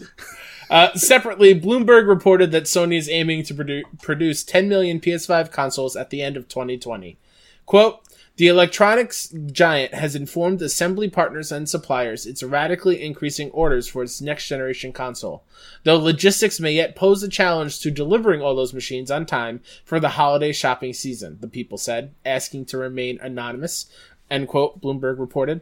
[0.70, 5.94] Uh, separately, Bloomberg reported that Sony is aiming to produ- produce 10 million PS5 consoles
[5.94, 7.18] at the end of 2020.
[7.66, 8.00] Quote,
[8.36, 14.20] the electronics giant has informed assembly partners and suppliers it's radically increasing orders for its
[14.20, 15.44] next generation console.
[15.84, 20.00] Though logistics may yet pose a challenge to delivering all those machines on time for
[20.00, 23.86] the holiday shopping season, the people said, asking to remain anonymous.
[24.28, 25.60] End quote, Bloomberg reported.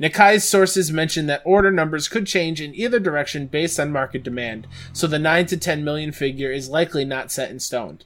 [0.00, 4.66] Nikkei's sources mentioned that order numbers could change in either direction based on market demand,
[4.94, 7.98] so the 9 to 10 million figure is likely not set in stone.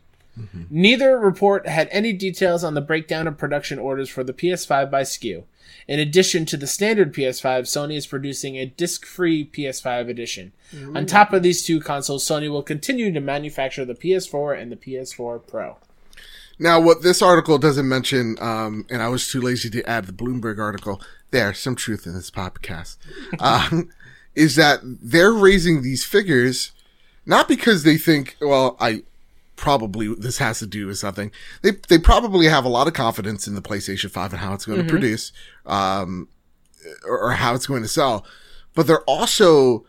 [0.70, 5.02] Neither report had any details on the breakdown of production orders for the PS5 by
[5.02, 5.44] SKU.
[5.86, 10.52] In addition to the standard PS5, Sony is producing a disc-free PS5 edition.
[10.94, 14.76] On top of these two consoles, Sony will continue to manufacture the PS4 and the
[14.76, 15.76] PS4 Pro.
[16.58, 20.12] Now, what this article doesn't mention, um, and I was too lazy to add the
[20.12, 22.96] Bloomberg article, there, some truth in this podcast,
[23.38, 23.88] um,
[24.34, 26.72] is that they're raising these figures
[27.28, 29.02] not because they think, well, I
[29.58, 31.30] probably this has to do with something.
[31.60, 34.64] They they probably have a lot of confidence in the PlayStation 5 and how it's
[34.64, 35.32] going to produce,
[35.66, 36.28] um,
[37.04, 38.24] or, or how it's going to sell,
[38.74, 39.84] but they're also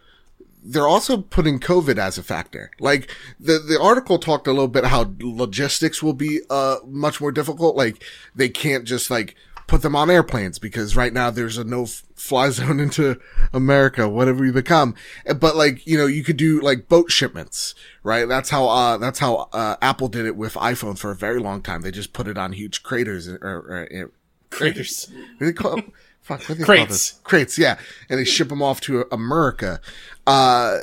[0.61, 2.71] they're also putting COVID as a factor.
[2.79, 7.31] Like the the article talked a little bit how logistics will be uh much more
[7.31, 7.75] difficult.
[7.77, 8.03] Like
[8.35, 9.35] they can't just like
[9.69, 13.19] put them on airplanes because right now there's a no fly zone into
[13.53, 14.95] America, whatever you become.
[15.29, 18.27] Uh, But like you know you could do like boat shipments, right?
[18.27, 21.61] That's how uh that's how uh, Apple did it with iPhone for a very long
[21.61, 21.81] time.
[21.81, 24.11] They just put it on huge craters or, or, or
[24.49, 25.05] Craters.
[25.39, 25.79] do they call
[26.21, 27.19] Fuck, Crates.
[27.23, 27.79] Crates, yeah.
[28.09, 29.79] And they ship them off to America.
[30.27, 30.79] Uh,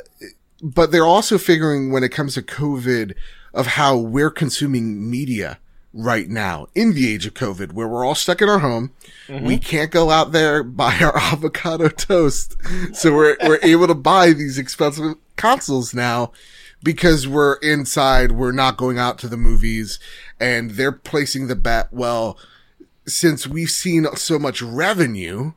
[0.61, 3.13] but they're also figuring when it comes to COVID
[3.53, 5.59] of how we're consuming media
[5.93, 8.91] right now in the age of COVID, where we're all stuck in our home.
[9.27, 9.45] Mm-hmm.
[9.45, 12.55] We can't go out there buy our avocado toast.
[12.93, 16.31] So we're, we're able to buy these expensive consoles now
[16.83, 18.33] because we're inside.
[18.33, 19.99] We're not going out to the movies
[20.39, 21.91] and they're placing the bet.
[21.91, 22.37] Well,
[23.05, 25.53] since we've seen so much revenue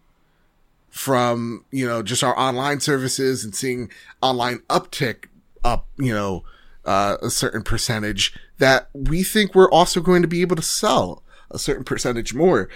[0.90, 3.90] from, you know, just our online services and seeing
[4.22, 5.26] online uptick
[5.64, 6.44] up, you know,
[6.84, 11.22] uh, a certain percentage that we think we're also going to be able to sell
[11.50, 12.68] a certain percentage more.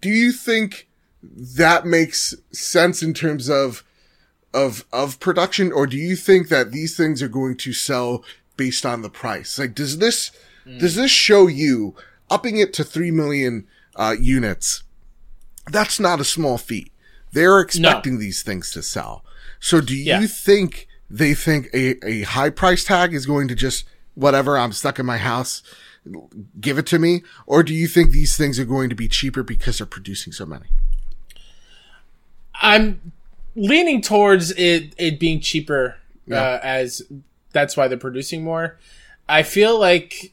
[0.00, 0.88] Do you think
[1.22, 3.82] that makes sense in terms of,
[4.52, 5.72] of, of production?
[5.72, 8.24] Or do you think that these things are going to sell
[8.56, 9.58] based on the price?
[9.58, 10.30] Like, does this,
[10.78, 11.94] does this show you
[12.30, 14.82] upping it to 3 million, uh, units?
[15.70, 16.90] That's not a small feat.
[17.32, 19.24] They're expecting these things to sell.
[19.60, 20.26] So do you Yeah.
[20.26, 24.98] think they think a, a high price tag is going to just whatever, I'm stuck
[24.98, 25.62] in my house,
[26.60, 27.22] give it to me?
[27.46, 30.46] Or do you think these things are going to be cheaper because they're producing so
[30.46, 30.66] many?
[32.60, 33.12] I'm
[33.56, 36.40] leaning towards it it being cheaper Yeah.
[36.40, 37.02] uh, as
[37.52, 38.78] that's why they're producing more.
[39.28, 40.32] I feel like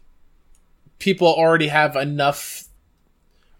[1.00, 2.66] people already have enough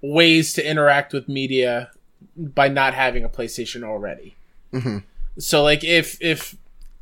[0.02, 1.92] ways to interact with media
[2.38, 4.36] by not having a PlayStation already.
[4.74, 5.00] Mm-hmm.
[5.40, 6.56] So like if if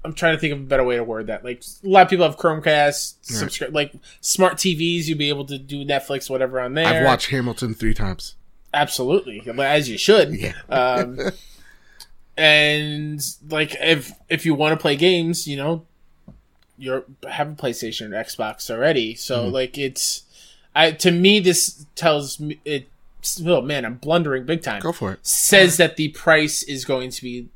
[0.03, 1.43] I'm trying to think of a better way to word that.
[1.43, 5.05] Like a lot of people have Chromecast, subscribe like smart TVs.
[5.07, 6.87] You'll be able to do Netflix, whatever on there.
[6.87, 8.35] I've watched Hamilton three times.
[8.73, 10.33] Absolutely, as you should.
[10.35, 10.53] Yeah.
[10.69, 11.19] Um,
[12.37, 15.85] and like if if you want to play games, you know,
[16.77, 19.15] you have a PlayStation or Xbox already.
[19.15, 19.53] So Mm-hmm.
[19.53, 20.23] like it's,
[20.75, 22.87] I to me this tells me it.
[23.45, 24.81] Oh man, I'm blundering big time.
[24.81, 25.27] Go for it.
[25.27, 27.49] Says that the price is going to be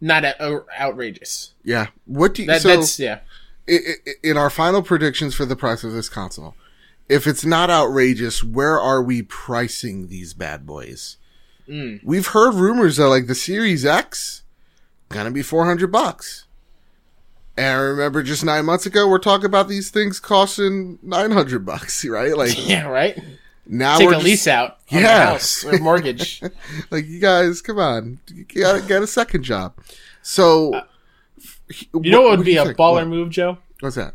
[0.00, 1.54] not out- outrageous.
[1.64, 1.88] Yeah.
[2.06, 3.20] What do you, That, so that's yeah.
[4.22, 6.54] in our final predictions for the price of this console,
[7.08, 11.16] if it's not outrageous, where are we pricing these bad boys?
[11.68, 12.00] Mm.
[12.04, 14.42] We've heard rumors that like the Series X
[15.10, 16.44] gonna be 400 bucks.
[17.56, 22.04] And I remember just nine months ago, we're talking about these things costing 900 bucks,
[22.08, 22.36] right?
[22.36, 23.18] Like Yeah, right.
[23.68, 25.26] Now Take we're a just- lease out on Yeah.
[25.26, 26.42] house or mortgage.
[26.90, 29.74] like you guys, come on, you gotta get a second job.
[30.22, 30.84] So, Uh,
[31.94, 32.76] You know what would do be a think?
[32.78, 33.58] baller What- move, Joe?
[33.80, 34.14] What's that?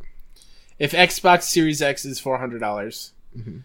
[0.79, 3.59] if Xbox Series X is four hundred dollars, Mm-hmm.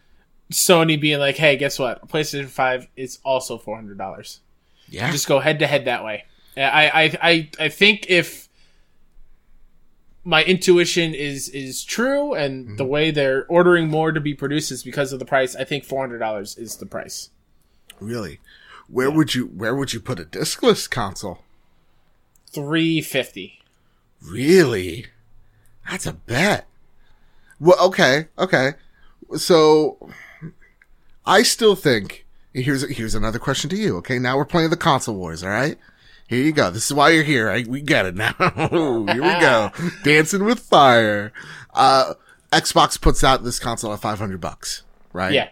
[0.53, 2.07] Sony being like, "Hey, guess what?
[2.09, 4.40] PlayStation Five is also four hundred dollars."
[4.88, 6.24] Yeah, Just go head to head that way.
[6.57, 8.47] I, I I I think if
[10.24, 12.76] my intuition is is true, and mm-hmm.
[12.76, 15.57] the way they're ordering more to be produced is because of the price.
[15.57, 17.31] I think four hundred dollars is the price.
[18.00, 18.40] Really?
[18.88, 21.40] Where would you where would you put a discless console?
[22.50, 23.61] Three fifty.
[24.22, 25.07] Really?
[25.88, 26.66] That's a bet.
[27.61, 28.74] Well, okay, okay.
[29.37, 30.11] So
[31.26, 33.96] I still think here's here's another question to you.
[33.98, 35.42] Okay, now we're playing the console wars.
[35.42, 35.78] All right,
[36.28, 36.70] here you go.
[36.70, 37.50] This is why you're here.
[37.50, 38.32] I, we get it now.
[38.54, 39.70] here we go.
[40.04, 41.32] Dancing with fire.
[41.74, 42.14] Uh,
[42.52, 45.32] Xbox puts out this console at 500 bucks, right?
[45.32, 45.48] Yeah,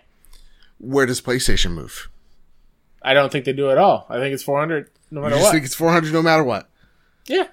[0.78, 2.08] Where does PlayStation move?
[3.02, 4.06] I don't think they do at all.
[4.08, 5.52] I think it's four hundred no You matter just what.
[5.52, 6.68] think it's 400 no matter what?
[7.26, 7.48] yeah,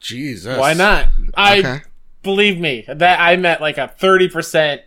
[0.00, 0.58] Jesus.
[0.58, 1.08] why not?
[1.34, 1.80] I Okay.
[2.22, 4.80] believe me that I'm at like a thirty percent.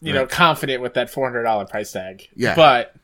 [0.00, 0.30] You know, Right.
[0.30, 2.28] confident with that four hundred dollar price tag.
[2.34, 2.54] Yeah.
[2.54, 2.94] but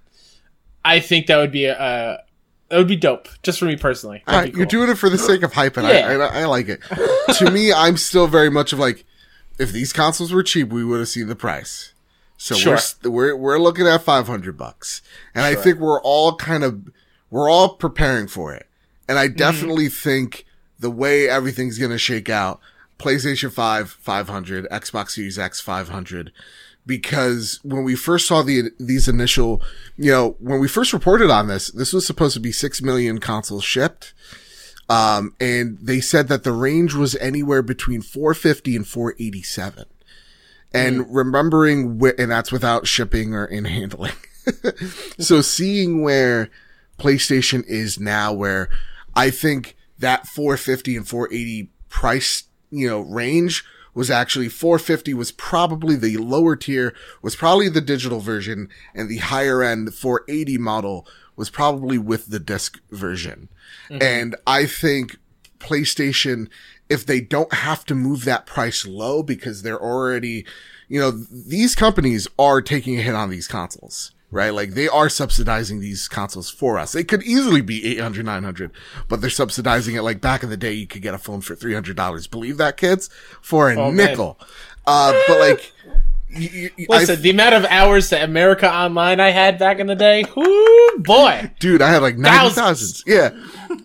[0.84, 2.22] I think that would be a
[2.68, 4.22] that would be dope, just for me personally.
[4.26, 6.08] All That'd right, be you're doing it for the sake of hype, and Yeah.
[6.08, 6.80] I, I, I like it.
[7.38, 9.04] to me, I'm still very much of like,
[9.58, 11.92] if these consoles were cheap, we would have seen the price.
[12.38, 12.54] So
[13.04, 15.00] we're, we're we're looking at 500 bucks,
[15.34, 16.90] and I think we're all kind of
[17.30, 18.66] we're all preparing for it.
[19.08, 19.24] And Mm-hmm.
[19.32, 20.44] I definitely think
[20.78, 22.60] the way everything's going to shake out,
[22.98, 26.32] PlayStation 5 500, Xbox Series X 500
[26.86, 29.60] because when we first saw the these initial,
[29.96, 33.18] you know, when we first reported on this, this was supposed to be 6 million
[33.18, 34.14] consoles shipped.
[34.88, 39.84] Um, and they said that the range was anywhere between 450 and 487.
[40.72, 44.12] And remembering, wh- and that's without shipping or in handling.
[45.18, 46.50] so seeing where
[46.98, 48.68] PlayStation is now, where
[49.14, 53.64] I think that 450 and 480 price, you know, range
[53.96, 59.16] was actually 450 was probably the lower tier, was probably the digital version, and the
[59.16, 63.48] higher end 480 model was probably with the disc version.
[63.88, 64.02] Mm-hmm.
[64.02, 65.16] And I think
[65.58, 66.50] PlayStation,
[66.90, 70.44] if they don't have to move that price low because they're already,
[70.88, 74.50] you know, these companies are taking a hit on these consoles, right?
[74.50, 76.92] Like they are subsidizing these consoles for us.
[76.92, 78.70] They could easily be 800, 900,
[79.08, 81.54] but they're subsidizing it like back in the day, you could get a phone for
[81.56, 82.30] $300.
[82.30, 83.08] Believe that kids?
[83.40, 84.38] For a Oh, nickel.
[84.86, 85.72] Uh, but like,
[86.28, 89.86] you, you, I- Listen, the amount of hours to America Online I had back in
[89.86, 91.50] the day, whoo boy.
[91.60, 92.54] dude, I had like 90,000.
[92.62, 93.04] Thousands.
[93.06, 93.30] Yeah.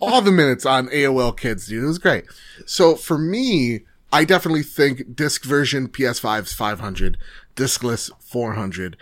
[0.00, 1.84] All the minutes on AOL kids, dude.
[1.84, 2.24] It was great.
[2.66, 3.80] So for me,
[4.12, 7.16] I definitely think disc version PS5 is 500,
[7.56, 8.96] discless 400,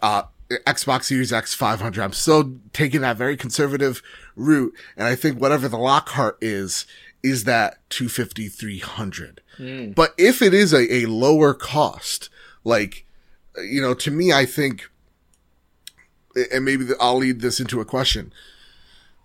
[0.00, 2.02] uh, Xbox Series X 500.
[2.02, 4.02] I'm still taking that very conservative
[4.36, 4.74] route.
[4.96, 6.86] And I think whatever the Lockhart is,
[7.22, 9.40] is that 250, 300.
[9.56, 9.92] Hmm.
[9.92, 12.28] But if it is a, a lower cost,
[12.64, 13.06] like,
[13.62, 14.90] you know, to me, I think
[16.52, 18.32] and maybe I'll lead this into a question.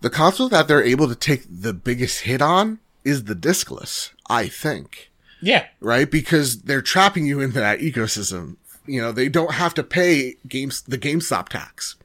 [0.00, 4.46] The console that they're able to take the biggest hit on is the discless, I
[4.48, 5.10] think,
[5.42, 5.66] Yeah.
[5.80, 6.08] right?
[6.10, 8.56] Because they're trapping you into that ecosystem.
[8.90, 11.96] You know, they don't have to pay games the GameStop tax.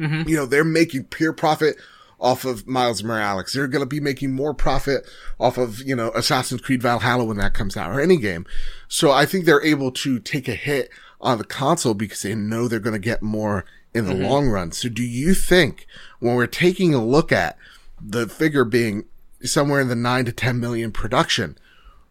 [0.00, 0.28] Mm-hmm.
[0.28, 1.76] You know, they're making pure profit
[2.18, 3.52] off of Miles Morales.
[3.52, 5.08] They're going to be making more profit
[5.38, 8.46] off of, you know, Assassin's Creed Valhalla when that comes out or any game.
[8.88, 12.68] So I think they're able to take a hit on the console because they know
[12.68, 14.24] they're going to get more in the mm-hmm.
[14.24, 14.72] long run.
[14.72, 15.86] So do you think
[16.20, 17.56] when we're taking a look at
[18.00, 19.04] the figure being
[19.42, 21.56] somewhere in the nine to 10 million production,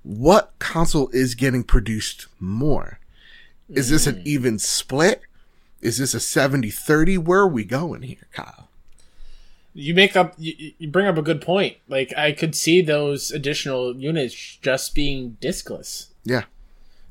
[0.04, 3.00] what console is getting produced more?
[3.70, 4.26] Is this an mm.
[4.26, 5.22] even split?
[5.82, 7.18] Is this a 70 30?
[7.18, 8.70] Where are we going here, Kyle?
[9.74, 11.78] You make up, you, you bring up a good point.
[11.88, 16.08] Like, I could see those additional units just being diskless.
[16.24, 16.44] Yeah.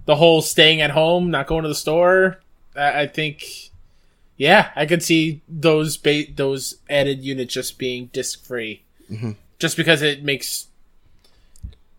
[0.07, 2.41] The whole staying at home, not going to the store.
[2.75, 3.71] I, I think,
[4.37, 9.33] yeah, I could see those ba- those added units just being disc free, mm-hmm.
[9.59, 10.69] just because it makes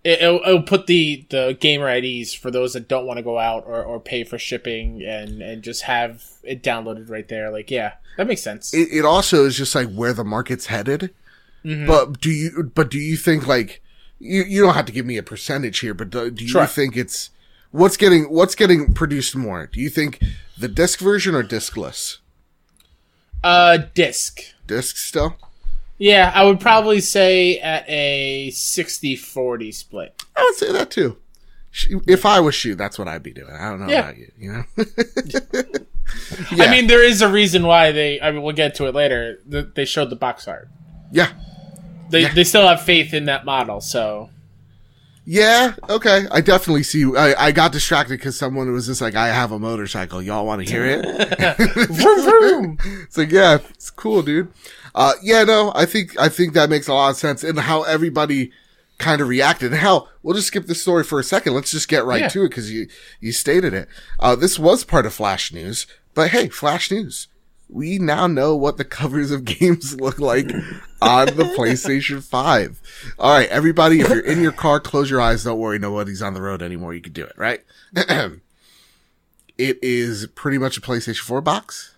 [0.05, 3.23] it, it'll, it'll put the the gamer at ease for those that don't want to
[3.23, 7.51] go out or, or pay for shipping and and just have it downloaded right there.
[7.51, 8.73] Like, yeah, that makes sense.
[8.73, 11.13] It, it also is just like where the market's headed.
[11.67, 13.81] But do you, but do you think like,
[14.19, 16.67] you, you don't have to give me a percentage here, but do, do you Sure.
[16.67, 17.31] think it's,
[17.71, 19.65] what's getting, what's getting produced more?
[19.65, 20.21] Do you think
[20.55, 22.19] the disc version or discless?
[23.43, 24.41] uh, disc.
[24.67, 25.37] Disc still?
[25.97, 30.23] Yeah, I would probably say at a 60-40 split.
[30.35, 31.17] I would say that too.
[32.07, 33.51] If I was shoe, that's what I'd be doing.
[33.51, 33.99] I don't know Yeah.
[34.01, 34.63] about you, you know?
[36.51, 38.21] I mean, there is a reason why they.
[38.21, 39.39] I mean, we'll get to it later.
[39.49, 40.69] th- They showed the box art.
[41.11, 41.31] yeah.
[42.11, 42.33] They Yeah.
[42.33, 43.81] they still have faith in that model.
[43.81, 44.29] So
[45.27, 46.25] Yeah, okay.
[46.31, 47.03] I definitely see.
[47.17, 50.21] I, I got distracted because someone was just like, I have a motorcycle.
[50.21, 51.57] Y'all want to hear it?
[51.89, 52.77] vroom, vroom.
[53.03, 54.51] It's like, yeah, it's cool, dude.
[54.93, 57.83] Uh, yeah, no, I think, I think that makes a lot of sense and how
[57.83, 58.51] everybody
[58.99, 59.71] kind of reacted.
[59.71, 61.53] And hell, we'll just skip this story for a second.
[61.55, 62.27] Let's just get right Yeah.
[62.29, 62.87] to it because you,
[63.19, 63.89] you stated it.
[64.19, 67.27] Uh, this was part of Flash News, but hey, Flash News.
[67.67, 70.51] We now know what the covers of games look like
[71.01, 72.81] on the PlayStation 5.
[73.19, 75.43] All right, everybody, if you're in your car, close your eyes.
[75.43, 75.79] Don't worry.
[75.79, 76.93] Nobody's on the road anymore.
[76.93, 77.61] You can do it, right?
[77.95, 81.95] it is pretty much a PlayStation 4 box.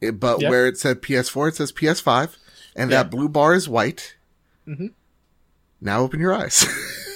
[0.00, 0.50] It, but Yep.
[0.50, 2.36] where it said PS4, it says PS5.
[2.76, 3.02] And Yeah.
[3.04, 4.16] that blue bar is white.
[4.66, 4.90] Mhm.
[5.80, 6.64] Now open your eyes.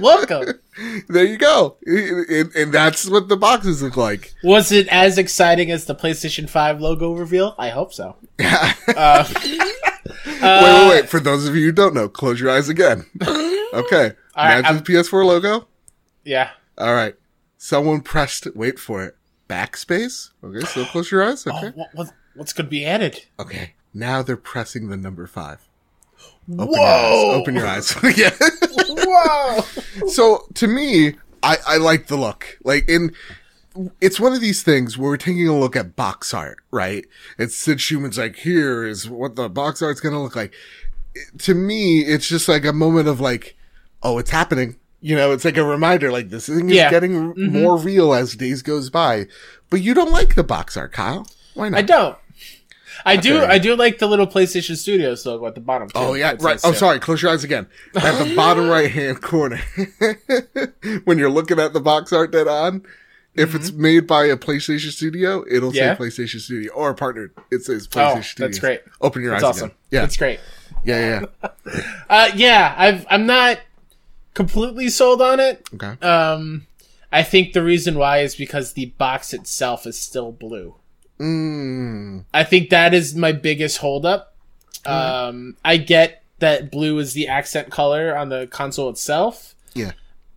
[0.00, 0.60] Welcome.
[1.08, 1.76] there you go.
[1.86, 4.34] And, and that's what the boxes look like.
[4.42, 7.54] Was it as exciting as the PlayStation 5 logo reveal?
[7.58, 8.16] I hope so.
[8.96, 9.24] Uh,
[10.26, 11.08] wait, wait, wait.
[11.08, 13.06] For those of you who don't know, close your eyes again.
[13.74, 14.12] Okay.
[14.36, 15.66] All right, Imagine the PS4 logo.
[16.24, 16.50] yeah.
[16.78, 17.16] All right.
[17.58, 19.16] Someone pressed, wait for it,
[19.48, 20.30] backspace.
[20.44, 21.44] Okay, so close your eyes.
[21.44, 21.58] Okay.
[21.68, 23.24] Oh, what, what, what's going to be added?
[23.40, 23.72] Okay.
[23.92, 25.66] Now they're pressing the number five.
[26.52, 26.74] Open Whoa!
[26.76, 27.36] your eyes.
[27.36, 27.96] Open your eyes.
[28.18, 28.30] yeah.
[28.88, 29.60] Whoa!
[30.08, 32.58] so to me, I, I like the look.
[32.64, 33.12] Like in,
[34.00, 37.06] it's one of these things where we're taking a look at box art, right?
[37.38, 40.54] It's Sid Shuman's like, here is what the box art's gonna look like.
[41.14, 43.56] It- to me, it's just like a moment of like,
[44.02, 44.76] oh, it's happening.
[45.00, 46.90] You know, it's like a reminder, like this thing is Yeah.
[46.90, 47.62] getting r- mm-hmm.
[47.62, 49.26] more real as days goes by.
[49.70, 51.26] But you don't like the box art, Kyle.
[51.54, 51.78] Why not?
[51.78, 52.16] I don't.
[53.04, 53.42] I do.
[53.44, 55.88] I do like the little PlayStation Studios logo at the bottom.
[55.88, 55.92] Too.
[55.98, 56.52] Oh yeah, That's right.
[56.54, 56.78] nice, Oh, too.
[56.78, 56.98] sorry.
[57.00, 57.66] Close your eyes again.
[57.94, 59.60] At the bottom right hand corner,
[61.04, 62.82] when you're looking at the box art that on,
[63.34, 65.76] if it's made by a PlayStation Studio, it'll Mm-hmm.
[65.76, 65.96] Yeah.
[65.96, 67.32] say PlayStation Studio or a partner.
[67.50, 68.46] It says PlayStation Oh, Studio.
[68.48, 68.80] that's great.
[69.00, 69.66] Open your That's eyes awesome.
[69.66, 69.76] again.
[69.90, 70.40] Yeah, That's great.
[70.84, 71.50] yeah, yeah.
[72.10, 73.58] Uh, yeah, I've, I'm not
[74.34, 75.66] completely sold on it.
[75.74, 75.98] Okay.
[76.06, 76.66] Um,
[77.10, 80.74] I think the reason why is because the box itself is still blue.
[81.18, 84.34] Mm, I think that is my biggest holdup.
[84.86, 89.54] Um, I get that blue is the accent color on the console itself.
[89.74, 89.92] Yeah.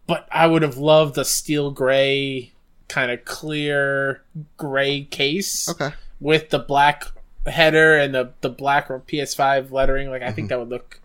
[0.05, 2.53] But I would have loved a steel gray,
[2.87, 4.23] kind of clear
[4.55, 5.91] gray case okay.
[6.21, 7.05] with the black
[7.45, 10.09] header and the, the black PS5 lettering.
[10.09, 11.01] Like, I think that would look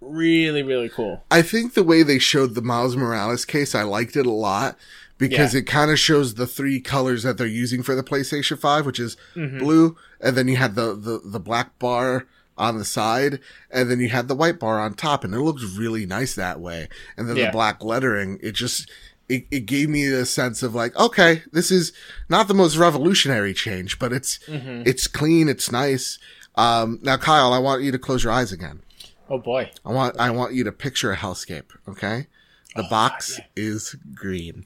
[0.00, 1.24] really, really cool.
[1.30, 4.78] I think the way they showed the Miles Morales case, I liked it a lot
[5.18, 5.60] because Yeah.
[5.60, 9.00] it kind of shows the three colors that they're using for the PlayStation 5, which
[9.00, 9.58] is Mm-hmm.
[9.58, 13.38] blue, and then you had the, the, the black bar on the side,
[13.70, 16.60] and then you had the white bar on top, and it looks really nice that
[16.60, 16.88] way.
[17.16, 17.46] And then Yeah.
[17.46, 18.90] the black lettering, it just,
[19.28, 21.92] it, it gave me the sense of like, okay, this is
[22.28, 24.82] not the most revolutionary change, but it's, Mm-hmm.
[24.86, 26.18] it's clean, it's nice.
[26.56, 28.82] Um, now Kyle, I want you to close your eyes again.
[29.30, 29.70] Oh boy.
[29.84, 32.26] I want I want you to picture a hellscape, okay?
[32.74, 34.64] The Oh, box is green.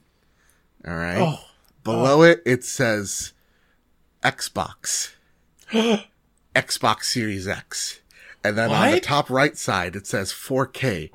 [0.87, 1.17] All right.
[1.19, 1.39] Oh.
[1.83, 3.33] Below it it says
[4.23, 5.11] Xbox.
[6.55, 7.99] Xbox Series X.
[8.43, 11.09] And then on the top right side it says 4K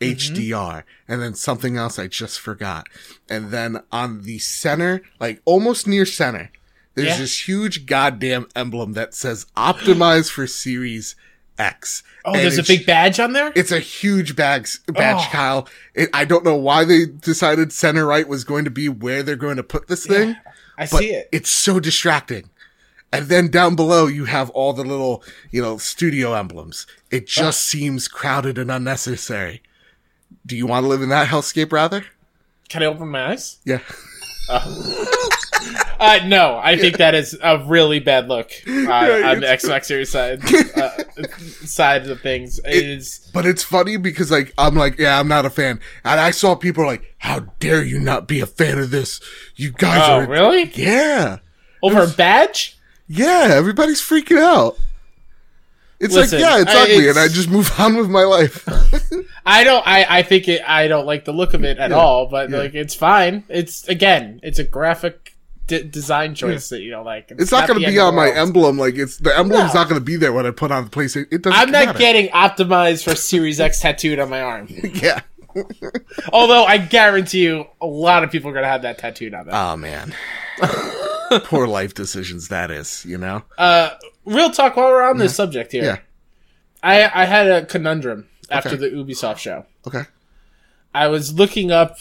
[0.00, 0.34] Mm-hmm.
[0.34, 2.88] HDR and then something else I just forgot.
[3.28, 6.50] And then on the center, like almost near center,
[6.94, 7.18] there's Yeah.
[7.18, 11.14] this huge goddamn emblem that says optimize for Series
[11.58, 12.02] X.
[12.24, 13.52] Oh, And there's a big badge on there?
[13.54, 15.30] it's a huge bags, badge, Oh.
[15.30, 15.68] Kyle.
[15.94, 19.36] It, I don't know why they decided center right was going to be where they're
[19.36, 20.36] going to put this thing,
[20.78, 21.28] I see it.
[21.32, 22.50] it's so distracting.
[23.12, 26.84] And then down below, you have all the little, you know, studio emblems.
[27.12, 29.62] It just seems crowded and unnecessary.
[30.44, 32.04] Do you want to live in that hellscape rather?
[32.68, 33.58] Can I open my eyes?
[33.64, 33.78] Yeah.
[34.50, 35.06] Uh,
[36.26, 40.10] no, I think that is a really bad look uh, on the it's- Xbox Series
[40.10, 40.40] side
[40.76, 40.90] uh,
[41.66, 42.58] side of things.
[42.64, 45.80] It is But it's funny because like, I'm like, yeah, I'm not a fan.
[46.04, 49.20] And I saw people like, how dare you not be a fan of this?
[49.56, 51.38] You guys oh are, really yeah.
[51.82, 52.78] over a badge?
[53.06, 54.78] Yeah, everybody's freaking out.
[56.00, 58.66] It's Listen, like, yeah, it's I- ugly, and I just move on with my life.
[59.46, 59.86] I don't.
[59.86, 60.60] I I think it.
[60.66, 62.26] I don't like the look of it at Yeah, all.
[62.26, 62.58] But yeah.
[62.58, 63.44] like, it's fine.
[63.48, 65.23] It's again, it's a graphic
[65.66, 68.78] d- design choice that you know, like It's not going to be on my emblem.
[68.78, 69.80] Like it's the emblem's No.
[69.80, 71.26] not going to be there when I put on the PlayStation.
[71.32, 71.58] It doesn't.
[71.58, 71.98] I'm not matter.
[71.98, 74.68] getting optimized for Series X tattooed on my arm.
[74.94, 75.20] Yeah.
[76.32, 79.54] Although I guarantee you, a lot of people are gonna have that tattooed on them.
[79.54, 80.14] Oh man.
[81.44, 82.48] Poor life decisions.
[82.48, 83.42] That is, you know.
[83.58, 83.90] Uh,
[84.24, 84.76] real talk.
[84.76, 85.98] While we're on this subject here, Yeah.
[86.82, 88.78] I I had a conundrum after Okay.
[88.78, 89.64] the Ubisoft show.
[89.86, 90.02] Okay.
[90.94, 91.98] I was looking up,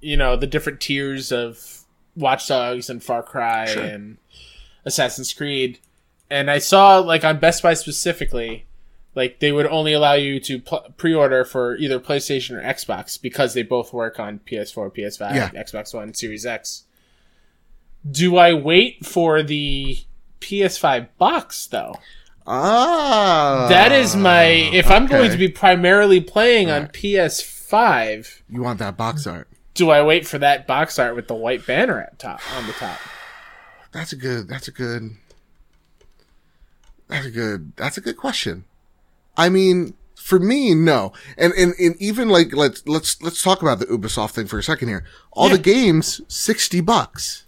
[0.00, 1.79] you know, the different tiers of
[2.20, 3.82] Watch Dogs and Far Cry Sure.
[3.82, 4.18] and
[4.84, 5.78] Assassin's Creed,
[6.30, 8.66] and I saw like on Best Buy specifically,
[9.14, 13.54] like they would only allow you to pl- pre-order for either PlayStation or Xbox because
[13.54, 15.50] they both work on PS4, PS5, Yeah.
[15.50, 16.84] Xbox One, Series X.
[18.10, 19.98] Do I wait for the
[20.40, 21.96] PS5 box though?
[22.46, 24.42] Ah, That is my.
[24.44, 29.48] If I'm going to be primarily playing on PS5, You want that box art?
[29.74, 32.72] Do I wait for that box art with the white banner at top on the
[32.72, 32.98] top?
[33.92, 34.48] That's a good.
[34.48, 35.16] That's a good.
[37.08, 37.72] That's a good.
[37.76, 38.64] That's a good question.
[39.36, 41.12] I mean, for me, no.
[41.36, 44.62] And and, and even like let's let's let's talk about the Ubisoft thing for a
[44.62, 45.04] second here.
[45.32, 45.56] All Yeah.
[45.56, 47.44] the games sixty bucks,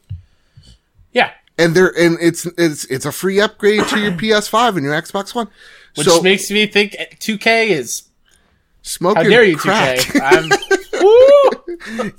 [1.13, 4.95] Yeah, and they're and it's it's it's a free upgrade to your PS5 and your
[5.01, 5.49] Xbox One.
[5.95, 8.05] which so makes me think 2K is.
[8.83, 9.99] smoking How dare you, crack.
[9.99, 10.21] 2K?
[10.21, 10.79] I'm.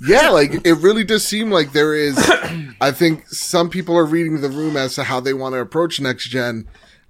[0.06, 2.16] Yeah, like it really does seem like there is.
[2.80, 6.00] I think some people are reading the room as to how they want to approach
[6.00, 6.66] next gen.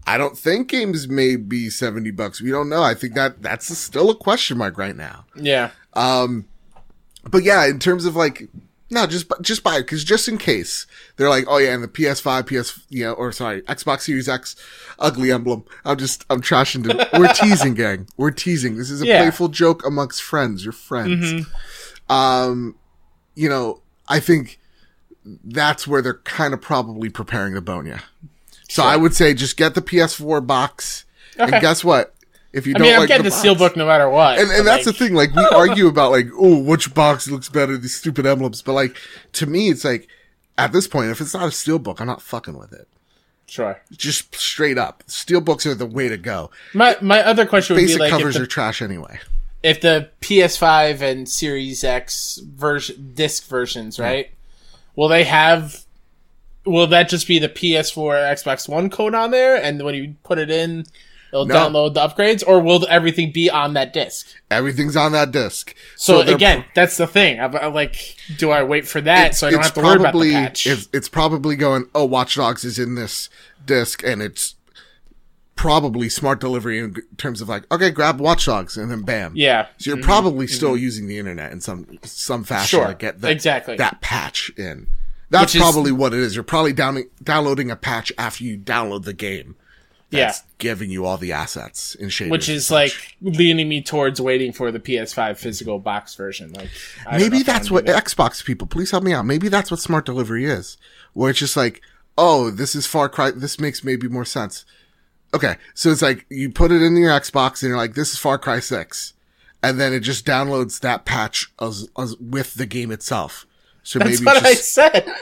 [0.07, 2.41] I don't think games may be seventy bucks.
[2.41, 2.83] We don't know.
[2.83, 5.25] I think that that's still a question mark right now.
[5.35, 6.47] Yeah, Um,
[7.25, 8.49] But yeah, in terms of like,
[8.91, 10.87] no, just just buy it because just in case
[11.17, 14.57] they're like, oh yeah, and the PS5, PS, you know, or sorry, Xbox Series X,
[14.99, 15.65] ugly emblem.
[15.87, 16.85] I'm just I'm trashing.
[16.85, 18.07] To, we're teasing, gang.
[18.19, 18.77] We're teasing.
[18.77, 19.23] This is a Yeah.
[19.23, 20.65] playful joke amongst friends.
[20.65, 21.47] Your friends.
[22.09, 22.77] Um,
[23.35, 24.61] you know, I think
[25.25, 27.97] that's where they're kind of probably preparing the bone you.
[28.69, 31.05] So I would say just get the PS4 box,
[31.39, 31.53] Okay.
[31.53, 32.15] and guess what?
[32.53, 34.39] If you I don't mean, I'm like getting the, box- steelbook no matter what.
[34.39, 35.15] and, and that's like, the thing.
[35.15, 37.77] Like we argue about like, oh, which box looks better?
[37.77, 38.63] These stupid emblems.
[38.63, 38.97] But like
[39.33, 40.07] to me, it's like
[40.57, 42.87] at this point, if it's not a steelbook, I'm not fucking with it.
[43.47, 43.81] Sure.
[43.93, 46.51] Just straight up, steelbooks are the way to go.
[46.73, 49.19] My my other question would Basic be like covers the, are trash anyway.
[49.65, 54.03] If the PS5 and Series X version disc versions, hmm.
[54.03, 54.31] right?
[54.95, 55.85] Will they have?
[56.67, 60.39] Will that just be the PS4, Xbox One code on there, and when you put
[60.39, 60.87] it in,
[61.31, 61.55] it'll No.
[61.55, 64.27] download the upgrades, or will everything be on that disc?
[64.51, 65.75] Everything's on that disc.
[65.97, 67.39] So, they're again, that's the thing.
[67.41, 70.15] I'm, I'm like, do I wait for that so I don't have to worry about
[70.15, 70.67] the patch?
[70.67, 71.87] It's, it's probably going.
[71.95, 73.29] Oh, Watch Dogs is in this
[73.67, 74.54] disc, and it's
[75.57, 79.33] probably smart delivery in terms of like, okay, grab Watch Dogs, and then bam.
[79.35, 80.05] yeah, So you're mm-hmm.
[80.05, 80.83] probably still mm-hmm.
[80.83, 82.89] using the internet in some some fashion Sure.
[82.89, 83.77] to get that, Exactly.
[83.77, 84.89] that patch in.
[85.31, 86.35] That's Which is- probably what it is.
[86.35, 89.57] You're probably down, downloading a patch after you download the game.
[90.11, 90.27] yeah.
[90.27, 92.31] That's giving you all the assets in shaders.
[92.31, 96.53] Which is like leaning me towards waiting for the PS5 physical box version.
[96.53, 96.69] Like
[97.07, 98.05] I maybe that's what that.
[98.05, 98.67] Xbox people.
[98.67, 99.25] Please help me out.
[99.27, 100.77] Maybe that's what smart delivery is,
[101.15, 101.81] where it's just like,
[102.17, 103.31] oh, this is Far Cry.
[103.33, 104.65] This makes maybe more sense.
[105.35, 108.19] Okay, so it's like you put it in your Xbox and you're like, this is
[108.19, 109.15] Far Cry Six,
[109.63, 113.45] and then it just downloads that patch as, as with the game itself.
[113.83, 115.09] So That's maybe what just, I said.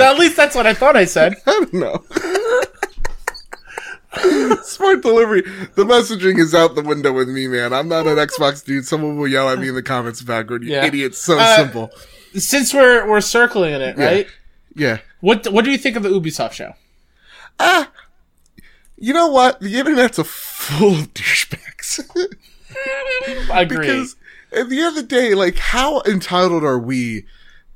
[0.00, 1.34] At least that's what I thought I said.
[1.46, 2.02] I don't know.
[4.62, 5.42] Smart delivery.
[5.74, 7.72] The messaging is out the window with me, man.
[7.74, 8.86] I'm not an Xbox dude.
[8.86, 10.64] Someone will yell at me in the comments backward.
[10.64, 10.86] You Yeah.
[10.86, 11.14] idiot.
[11.14, 11.90] So Uh, simple.
[12.34, 14.26] Since we're we're circling it, right?
[14.74, 14.98] Yeah.
[15.20, 16.72] What what do you think of the Ubisoft show?
[17.60, 17.90] Ah,
[19.00, 19.60] you know what?
[19.60, 22.00] The internet's a full of douchebags.
[23.50, 23.78] I agree.
[23.78, 24.16] because
[24.52, 27.24] at the end of the day, like, how entitled are we?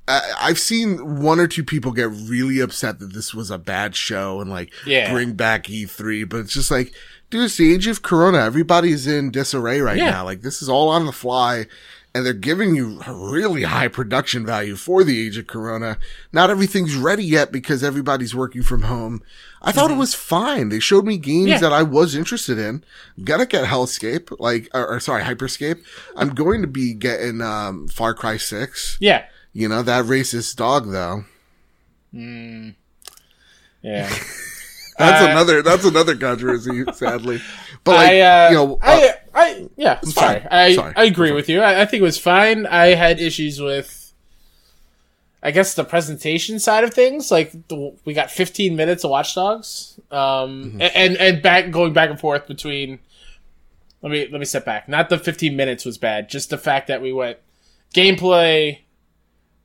[0.08, 4.40] I've seen one or two people get really upset that this was a bad show
[4.40, 5.12] and like Yeah.
[5.12, 6.92] bring back E3, but it's just like,
[7.30, 8.38] dude, it's the age of Corona.
[8.38, 10.10] Everybody's in disarray right Yeah.
[10.10, 10.24] now.
[10.24, 11.66] Like, this is all on the fly.
[12.14, 15.96] And they're giving you a really high production value for the age of Corona.
[16.30, 19.22] Not everything's ready yet because everybody's working from home.
[19.62, 20.68] I thought it was fine.
[20.68, 21.48] They showed me games Mm-hmm.
[21.52, 21.58] Yeah.
[21.60, 22.84] that I was interested in.
[23.24, 25.82] Gonna get Hellscape, like, or, or sorry, Hyperscape.
[26.14, 28.98] I'm going to be getting, um, Far Cry 6.
[29.00, 29.24] yeah.
[29.54, 31.24] You know, that racist dog though.
[33.82, 34.08] Yeah.
[34.98, 37.40] That's Uh, another, that's another controversy, sadly.
[37.84, 40.40] But like, I, uh, you know, uh, I, I, yeah, sorry.
[40.40, 40.48] fine.
[40.50, 40.92] I, Sorry.
[40.96, 41.60] I agree with you.
[41.60, 42.66] I, I think it was fine.
[42.66, 44.12] I had issues with,
[45.42, 47.30] I guess, the presentation side of things.
[47.30, 50.82] Like, the, we got 15 minutes of Watch Dogs, um, Mm-hmm.
[50.94, 52.98] and and back going back and forth between.
[54.02, 54.88] Let me let me step back.
[54.88, 56.28] Not the 15 minutes was bad.
[56.28, 57.38] Just the fact that we went
[57.94, 58.80] gameplay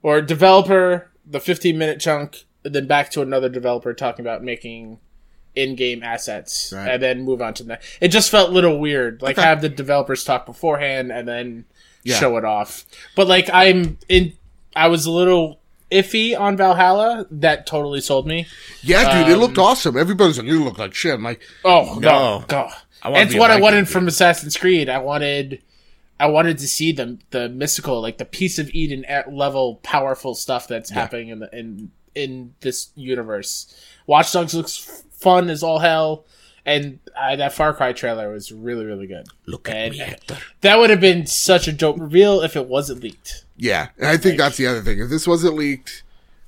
[0.04, 5.00] or developer, the 15 minute chunk, and then back to another developer talking about making
[5.58, 6.88] in-game assets Right.
[6.92, 7.82] and then move on to that.
[8.00, 9.22] It just felt a little weird.
[9.22, 9.48] Like Okay.
[9.48, 11.66] have the developers talk beforehand and then
[12.04, 12.20] Yeah.
[12.20, 12.86] show it off.
[13.16, 14.34] But like I'm in
[14.76, 15.60] I was a little
[15.92, 17.26] iffy on Valhalla.
[17.32, 18.46] That totally sold me.
[18.84, 19.98] yeah, dude, it um, looked awesome.
[19.98, 21.14] Everybody's like, you look like shit.
[21.16, 22.44] I'm like, Oh No.
[22.48, 22.72] God.
[23.06, 23.90] It's what I wanted dude.
[23.90, 24.90] from Assassin's Creed.
[24.90, 25.62] I wanted,
[26.20, 30.36] I wanted to see the the mystical, like the piece of Eden at level, powerful
[30.36, 33.74] stuff that's happening in the in in this universe.
[34.08, 36.26] Watch Dogs looks fun as all hell,
[36.66, 39.28] and uh, that Far Cry trailer was really really good.
[39.46, 40.38] look at And me, Hector.
[40.62, 43.44] that would have been such a dope reveal if it wasn't leaked.
[43.58, 45.00] Yeah, and I think that's the other thing.
[45.00, 46.04] If this wasn't leaked,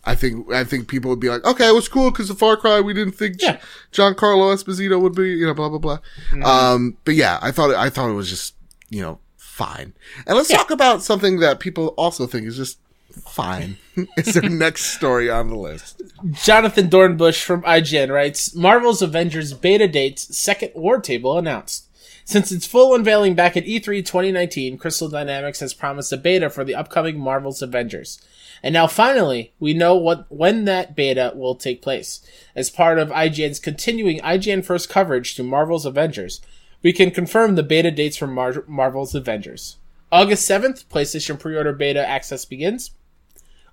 [0.05, 2.55] I think I think people would be like, okay, it was cool because the Far
[2.57, 3.59] Cry we didn't think Yeah.
[3.91, 5.97] Carlo Esposito would be, you know, blah blah blah.
[6.31, 6.43] Mm-hmm.
[6.45, 8.55] Um, but yeah, I thought I thought it was just,
[8.89, 9.93] you know, fine.
[10.27, 10.57] And let's Yeah.
[10.57, 12.77] talk about something that people also think is just
[13.27, 13.77] fine.
[14.17, 16.01] it's their next story on the list.
[16.31, 21.87] Jonathan Dornbush from IGN writes Marvel's Avengers beta date's second war table announced.
[22.25, 26.49] Since its full unveiling back at E E3 2019, Crystal Dynamics has promised a beta
[26.49, 28.21] for the upcoming Marvel's Avengers.
[28.61, 32.21] And now finally, we know what when that beta will take place.
[32.55, 36.41] As part of IGN's continuing IGN First coverage to Marvel's Avengers,
[36.83, 39.77] we can confirm the beta dates for Mar- Marvel's Avengers.
[40.11, 42.91] August 7th, PlayStation pre-order beta access begins.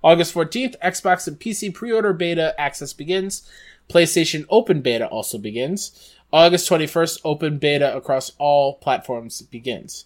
[0.03, 3.49] August 14th, Xbox and PC pre-order beta access begins.
[3.89, 6.13] PlayStation open beta also begins.
[6.31, 10.05] August 21st, open beta across all platforms begins.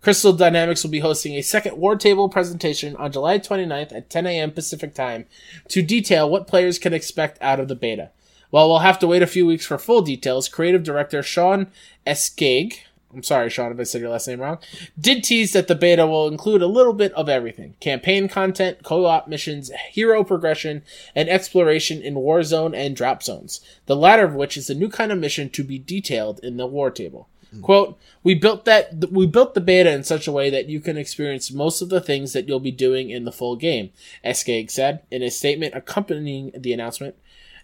[0.00, 4.26] Crystal Dynamics will be hosting a second War Table presentation on July 29th at 10
[4.26, 4.52] a.m.
[4.52, 5.26] Pacific Time
[5.68, 8.10] to detail what players can expect out of the beta.
[8.50, 11.72] While we'll have to wait a few weeks for full details, creative director Shaun
[12.06, 12.74] Escayg,
[13.16, 14.58] I'm sorry, Shaun, if I said your last name wrong,
[15.00, 19.06] did tease that the beta will include a little bit of everything campaign content, co
[19.06, 20.82] op missions, hero progression,
[21.14, 25.10] and exploration in Warzone and drop zones, the latter of which is a new kind
[25.10, 27.26] of mission to be detailed in the War Table.
[27.52, 27.62] Hmm.
[27.62, 30.98] Quote, we built that, we built the beta in such a way that you can
[30.98, 33.92] experience most of the things that you'll be doing in the full game,
[34.22, 37.16] Escayg said in a statement accompanying the announcement.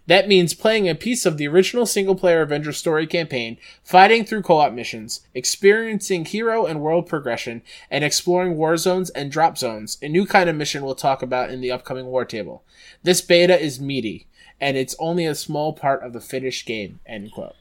[0.07, 4.43] That means playing a piece of the original single player Avengers story campaign, fighting through
[4.43, 10.09] co-op missions, experiencing hero and world progression, and exploring war zones and drop zones, a
[10.09, 12.65] new kind of mission we'll talk about in the upcoming war table.
[13.05, 14.27] This beta is meaty,
[14.61, 17.55] and it's only a small part of the finished game, end quote.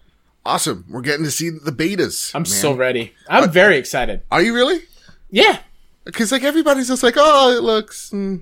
[0.43, 0.85] Awesome.
[0.89, 2.33] We're getting to see the betas.
[2.33, 2.45] I'm man.
[2.45, 3.13] so ready.
[3.29, 4.21] I'm very excited.
[4.31, 4.79] Are you really?
[5.29, 5.59] Yeah.
[6.03, 8.09] Because like everybody's just like, oh, it looks.
[8.09, 8.41] Mm.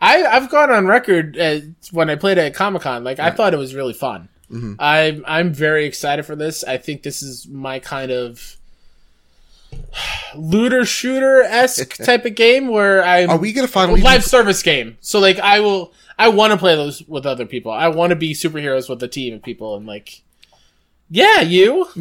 [0.00, 1.36] I, I've gone on record
[1.90, 3.04] when I played at Comic Con.
[3.04, 4.28] Like I thought it was really fun.
[4.50, 4.74] Mm-hmm.
[4.78, 6.62] I'm I'm very excited for this.
[6.64, 8.56] I think this is my kind of
[10.36, 14.00] looter shooter esque type of game where I'm Are we gonna finally?
[14.00, 14.98] live service game.
[15.00, 17.72] So like I will I want to play those with other people.
[17.72, 20.22] I want to be superheroes with a team of people and like.
[21.08, 21.86] Yeah, you.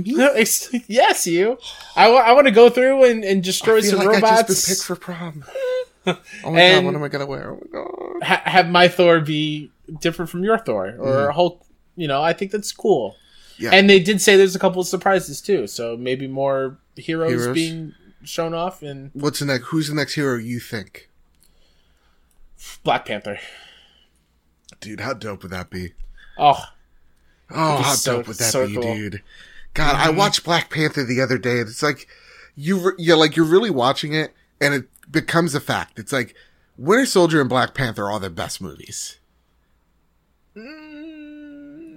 [0.87, 1.59] Yes, you.
[1.95, 4.47] I, I want to go through and, and destroy I feel some like I robots.
[4.47, 5.45] just been picked for prom.
[6.07, 7.51] Oh my And- god, what am I gonna wear?
[7.53, 8.23] Oh my god.
[8.23, 11.65] ha- have my Thor be different from your Thor or Hulk.
[11.95, 13.11] You know, I think that's cool.
[13.11, 13.63] Mm-hmm.
[13.63, 13.69] Yeah.
[13.73, 17.53] And they did say there's a couple of surprises too, so maybe more heroes, Heroes?
[17.55, 17.93] being
[18.23, 19.67] shown off And What's the next?
[19.67, 21.09] Who's the next hero you think?
[22.83, 23.39] Black Panther.
[24.81, 25.93] Dude, how dope would that be?
[26.37, 26.63] Oh,
[27.51, 28.83] Oh, how so- dope would that so be, cool.
[28.83, 28.99] Mm-hmm.
[29.01, 29.23] dude?
[29.73, 31.59] God, I watched Black Panther the other day.
[31.59, 32.07] and It's like
[32.55, 34.33] you, re- you're like you're really watching it,
[34.65, 35.99] and it becomes a fact.
[35.99, 36.35] It's like
[36.77, 39.19] Winter Soldier and Black Panther are the best movies.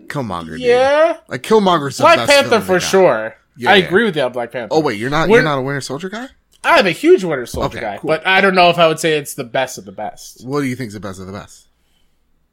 [0.09, 0.61] Killmonger, dude.
[0.61, 1.19] Mm, yeah.
[1.29, 3.37] like Killmonger's the Black Panther for sure.
[3.57, 3.87] Yeah, I yeah.
[3.87, 4.69] agree with you on Black Panther.
[4.75, 6.29] Oh wait, you're not We're- you're not a Winter Soldier guy.
[6.65, 8.09] I'm a huge Winter Soldier Okay, guy, cool.
[8.09, 10.45] but I don't know if I would say it's the best of the best.
[10.47, 11.69] What do you think's the best of the best?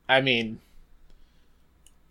[0.08, 0.60] I mean,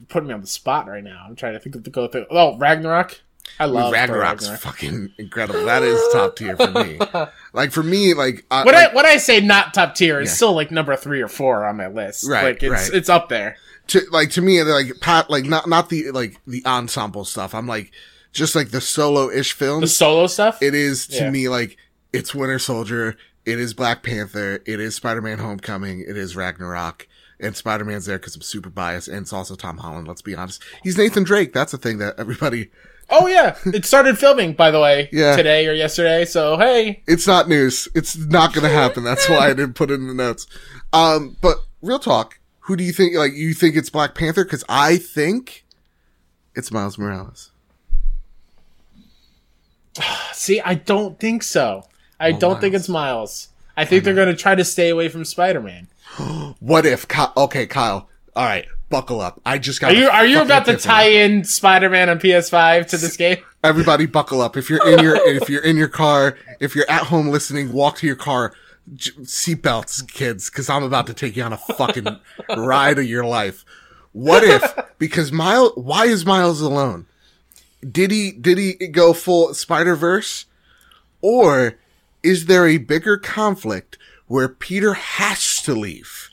[0.00, 1.24] you're putting me on the spot right now.
[1.26, 2.26] I'm trying to think of the go through.
[2.30, 3.20] Oh, Ragnarok.
[3.60, 4.60] I love Ragnarok's Ragnarok.
[4.60, 5.64] fucking incredible.
[5.66, 6.98] That is top tier for me.
[7.52, 10.28] Like for me, like, I, When like, I when I say not top tier, is
[10.30, 10.34] Yeah.
[10.34, 12.28] still like number three or four on my list.
[12.28, 12.90] Right, like it's right.
[12.92, 13.56] it's up there.
[13.88, 17.54] to like to me, like Pat, like not not the like the ensemble stuff.
[17.54, 17.92] I'm like
[18.32, 19.82] just like the solo ish films.
[19.82, 20.60] The solo stuff.
[20.60, 21.30] it is to Yeah.
[21.30, 21.76] me like
[22.12, 27.06] it's Winter Soldier, it is Black Panther, it is Spider Man Homecoming, it is Ragnarok,
[27.38, 30.08] and Spider Man's there because I'm super biased, and it's also Tom Holland.
[30.08, 31.52] Let's be honest, he's Nathan Drake.
[31.52, 32.70] That's the thing that everybody.
[33.10, 35.08] Oh yeah, it started filming by the way.
[35.12, 35.36] Yeah.
[35.36, 36.24] today or yesterday.
[36.24, 37.88] So hey, It's not news.
[37.94, 39.04] It's not going to happen.
[39.04, 40.46] That's why I didn't put it in the notes.
[40.92, 43.14] Um, but real talk, who do you think?
[43.16, 44.44] Like, you think it's Black Panther?
[44.44, 45.64] Because I think
[46.54, 47.50] it's Miles Morales.
[50.32, 51.84] see, I don't think so.
[52.20, 53.48] I Oh, don't think it's Miles.
[53.76, 55.88] I think they're going to try to stay away from Spider Man.
[56.60, 57.06] What if?
[57.08, 58.08] Ky- okay, Kyle.
[58.36, 59.40] All right, buckle up.
[59.44, 59.92] I just got.
[59.92, 63.38] Are you are you about to tie in Spider Man on PS5 to this game?
[63.62, 64.56] Everybody, buckle up.
[64.56, 67.98] If you're in your if you're in your car, if you're at home listening, walk
[67.98, 68.52] to your car.
[68.94, 72.06] J- Seatbelts, kids, because I'm about to take you on a fucking
[72.56, 73.64] ride of your life.
[74.12, 74.62] What if?
[74.98, 77.06] Because Miles, why is Miles alone?
[77.80, 80.46] Did he did he go full Spider Verse,
[81.22, 81.78] or
[82.22, 86.28] is there a bigger conflict where Peter has to leave?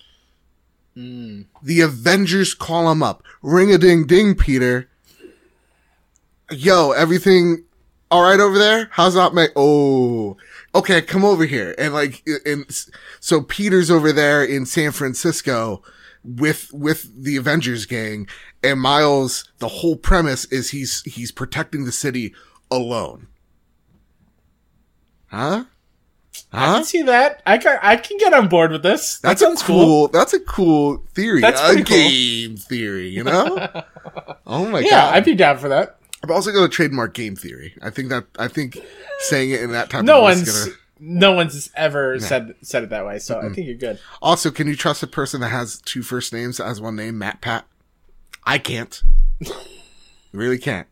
[0.95, 1.45] Mm.
[1.63, 3.23] The Avengers call him up.
[3.41, 4.89] Ring a ding ding, Peter.
[6.51, 7.63] Yo, everything
[8.11, 8.89] all right over there?
[8.91, 9.51] How's that make?
[9.55, 10.35] Oh,
[10.75, 11.73] okay, come over here.
[11.77, 12.65] And like, and
[13.21, 15.81] so Peter's over there in San Francisco,
[16.23, 18.27] with with the Avengers gang,
[18.61, 19.49] and Miles.
[19.59, 22.33] The whole premise is he's he's protecting the city
[22.69, 23.27] alone.
[25.27, 25.65] Huh?
[26.53, 27.41] I can see that.
[27.45, 29.19] I can I can get on board with this.
[29.19, 30.07] That That's a sounds cool, cool.
[30.09, 31.41] That's a cool theory.
[31.41, 31.83] That's a cool.
[31.83, 33.09] game theory.
[33.09, 33.69] You know?
[34.47, 35.15] oh my Yeah, god!
[35.15, 35.97] I'd be down for that.
[36.23, 37.73] I'm also going to trademark game theory.
[37.81, 38.77] I think that I think
[39.19, 40.75] saying it in that type No of one's gonna.
[40.99, 43.99] no one's ever said said it that way, so I think you're good.
[44.21, 47.41] Also, can you trust a person that has two first names as one name, Matt
[47.41, 47.65] Pat?
[48.43, 49.01] I can't.
[50.31, 50.87] really can't.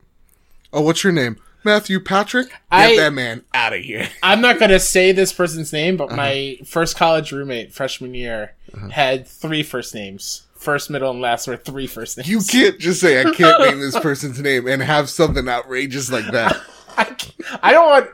[0.73, 1.37] Oh, what's your name?
[1.63, 2.49] Matthew Patrick?
[2.49, 4.09] Get I- that man out of here.
[4.23, 6.15] I'm not gonna say this person's name, but uh-huh.
[6.15, 8.89] my first college roommate freshman year uh-huh.
[8.89, 10.43] had three first names.
[10.55, 12.29] First, middle, and last were three first names.
[12.29, 16.29] You can't just say I can't name this person's name and have something outrageous like
[16.31, 16.55] that.
[16.97, 17.15] I,
[17.63, 18.09] I don't want.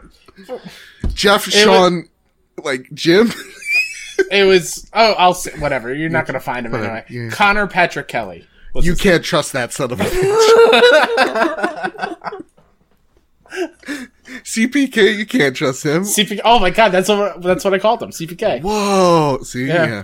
[1.14, 2.08] Jeff, was- Sean,
[2.64, 3.32] like Jim.
[4.32, 4.89] It was.
[4.93, 5.93] Oh, I'll say whatever.
[5.93, 7.06] You're not gonna find him Fine, anyway.
[7.10, 7.30] yeah.
[7.30, 8.48] Connor Patrick Kelly.
[8.76, 10.82] You can't trust that son of a bitch.
[14.43, 16.03] CPK, you can't trust him.
[16.03, 16.41] CPK.
[16.43, 18.10] Oh my god, that's what that's what I called him.
[18.12, 18.62] CPK.
[18.62, 19.39] Whoa!
[19.43, 19.86] See, Yeah.
[19.86, 20.03] yeah,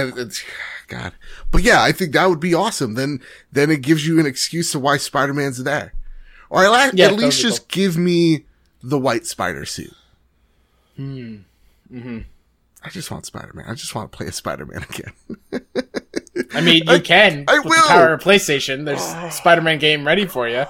[0.00, 0.42] And it's
[0.88, 1.12] God,
[1.50, 2.94] but yeah, I think that would be awesome.
[2.94, 3.20] Then,
[3.50, 5.94] then it gives you an excuse to why Spider Man's there,
[6.50, 8.44] or at, Yeah, at least just give me
[8.82, 9.94] the white spider suit.
[10.96, 11.36] Hmm.
[11.92, 12.18] Mm-hmm.
[12.84, 13.66] I just want Spider Man.
[13.68, 15.12] I just want to play a Spider Man again.
[16.54, 17.44] I mean, you can.
[17.48, 17.82] I with will.
[17.82, 18.84] The power of PlayStation.
[18.84, 20.64] There's Spider-Man game ready for you.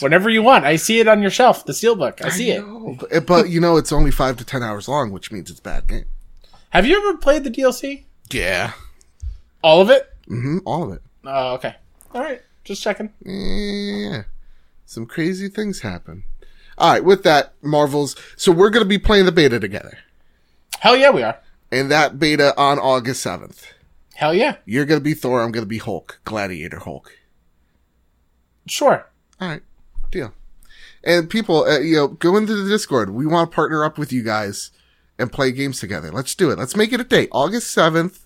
[0.00, 0.64] Whenever you want.
[0.64, 2.24] I see it on your shelf, the steelbook.
[2.24, 2.60] I see it.
[2.60, 5.60] know, but, but you know, it's only five to ten hours long, which means it's
[5.60, 6.04] a bad game.
[6.70, 8.04] Have you ever played the DLC?
[8.30, 8.72] Yeah,
[9.62, 10.12] All of it?
[10.26, 11.02] hmm all of it.
[11.24, 11.74] Oh, okay.
[12.14, 12.42] All right.
[12.64, 13.10] Just checking.
[13.24, 14.24] Yeah,
[14.84, 16.24] some crazy things happen.
[16.76, 18.14] All right, with that, Marvels.
[18.36, 19.98] So we're gonna be playing the beta together.
[20.80, 21.38] Hell yeah, we are.
[21.72, 23.64] and that beta on August 7th.
[24.14, 24.56] Hell yeah.
[24.64, 27.16] You're going to be Thor, I'm going to be Hulk, Gladiator Hulk.
[28.66, 29.08] Sure.
[29.40, 29.62] All right,
[30.10, 30.32] deal.
[31.04, 33.10] And people, uh, you know, go into the Discord.
[33.10, 34.70] We want to partner up with you guys
[35.18, 36.10] and play games together.
[36.10, 36.58] Let's do it.
[36.58, 37.28] Let's make it a date.
[37.32, 38.18] August 7th.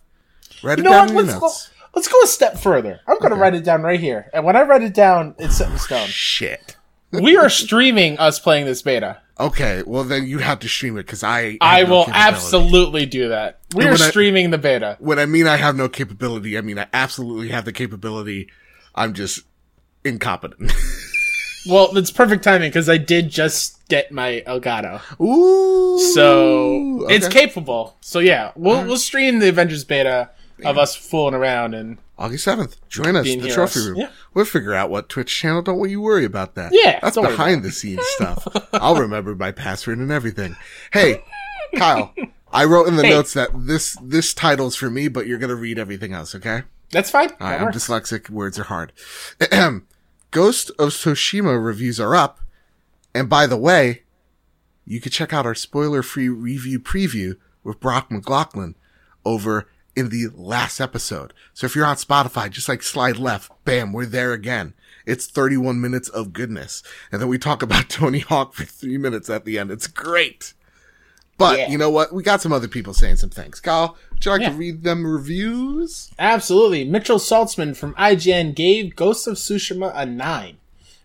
[0.62, 1.24] Write You it know down what?
[1.24, 3.00] in your Let's go, let's go a step further.
[3.06, 4.30] I'm going to write it down right here.
[4.32, 6.06] And when I write it down, it's set in stone.
[6.08, 6.76] Shit.
[7.10, 9.18] we are streaming us playing this beta.
[9.40, 11.56] Okay, well then you'd have to stream it because I.
[11.60, 13.60] I no will absolutely do that.
[13.74, 14.96] We And are when I- streaming the beta.
[15.00, 18.48] When I mean I have no capability, I mean I absolutely have the capability.
[18.94, 19.40] I'm just
[20.04, 20.72] incompetent.
[21.68, 25.00] Well, it's perfect timing because I did just get my Elgato.
[25.20, 25.98] Ooh.
[26.14, 27.96] So it's capable.
[28.00, 30.30] So yeah, we'll we'll stream the Avengers beta
[30.64, 32.76] of us fooling around and August 7th.
[32.88, 33.96] Join us, Being the trophy room.
[33.96, 34.10] Yeah.
[34.32, 35.60] We'll figure out what Twitch channel.
[35.62, 36.70] Don't you worry about that.
[36.72, 38.46] Yeah, That's behind the scenes stuff.
[38.72, 40.56] I'll remember my password and everything.
[40.92, 41.24] Hey,
[41.74, 42.14] Kyle,
[42.52, 43.10] I wrote in the Hey.
[43.10, 46.62] notes that this, this title's for me, but you're going to read everything else, okay?
[46.92, 47.30] that's fine.
[47.40, 48.28] Right, I'm dyslexic.
[48.30, 48.92] Words are hard.
[50.32, 52.40] Ghost of Tsushima reviews are up.
[53.14, 54.02] And by the way,
[54.84, 58.74] you can check out our spoiler free review preview with Brock McLaughlin
[59.24, 61.34] over in the last episode.
[61.52, 64.72] So if you're on Spotify, just like slide left, bam, we're there again.
[65.04, 66.82] It's 31 minutes of goodness.
[67.12, 69.70] And then we talk about Tony Hawk for three minutes at the end.
[69.70, 70.54] It's great.
[71.43, 71.68] But Yeah.
[71.68, 72.12] you know what?
[72.12, 73.61] We got some other people saying some things.
[73.61, 74.51] Kyle, would you like Yeah.
[74.51, 76.11] to read them reviews?
[76.18, 76.84] Absolutely.
[76.84, 80.57] Mitchell Saltzman from IGN gave Ghost of Tsushima a 9.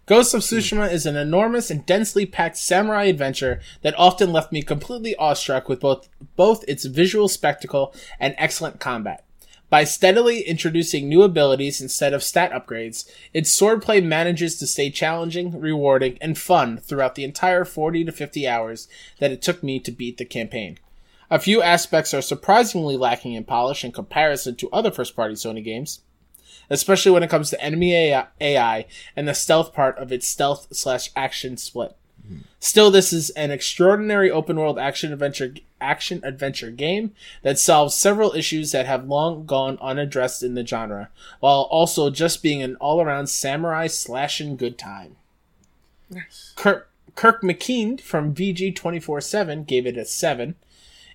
[0.05, 0.55] Ghost of hmm.
[0.55, 5.67] Tsushima is an enormous and densely packed samurai adventure that often left me completely awestruck
[5.67, 6.07] with both
[6.37, 9.23] both its visual spectacle and excellent combat.
[9.69, 15.59] By steadily introducing new abilities instead of stat upgrades, its swordplay manages to stay challenging,
[15.59, 18.87] rewarding, and fun throughout the entire 40 to 50 hours
[19.19, 20.79] that it took me to beat the campaign.
[21.29, 25.61] A few aspects are surprisingly lacking in polish in comparison to other first party Sony
[25.61, 25.99] games,
[26.69, 28.85] especially when it comes to enemy AI
[29.17, 31.93] and the stealth part of its stealth slash action split.
[32.25, 32.37] Hmm.
[32.61, 37.13] Still, this is an extraordinary open world action adventure action adventure game
[37.43, 41.09] that solves several issues that have long gone unaddressed in the genre,
[41.39, 45.15] while also just being an all around samurai slashing good time.
[46.55, 50.55] Kirk, Kirk McKeand from VG247 gave it a 7.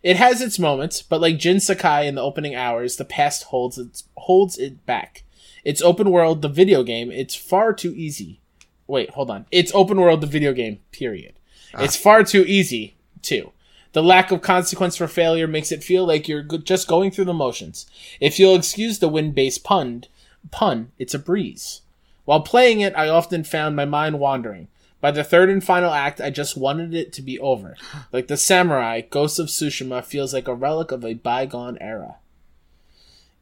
[0.02, 3.78] It has its moments, but like Jin Sakai in the opening hours, the past holds
[3.78, 5.22] its, holds it back.
[5.64, 8.40] It's open world, the video game, it's far too easy.
[8.88, 9.46] Wait, hold on.
[9.50, 11.34] It's open world, the video game, period.
[11.74, 11.84] Ah.
[11.84, 13.52] It's far too easy, too.
[13.92, 17.34] The lack of consequence for failure makes it feel like you're just going through the
[17.34, 17.86] motions.
[18.20, 20.04] If you'll excuse the wind-based pun,
[20.50, 21.82] pun, it's a breeze.
[22.24, 24.68] While playing it, I often found my mind wandering.
[25.00, 27.76] By the third and final act, I just wanted it to be over.
[28.12, 32.16] Like the samurai, Ghost of Tsushima feels like a relic of a bygone era.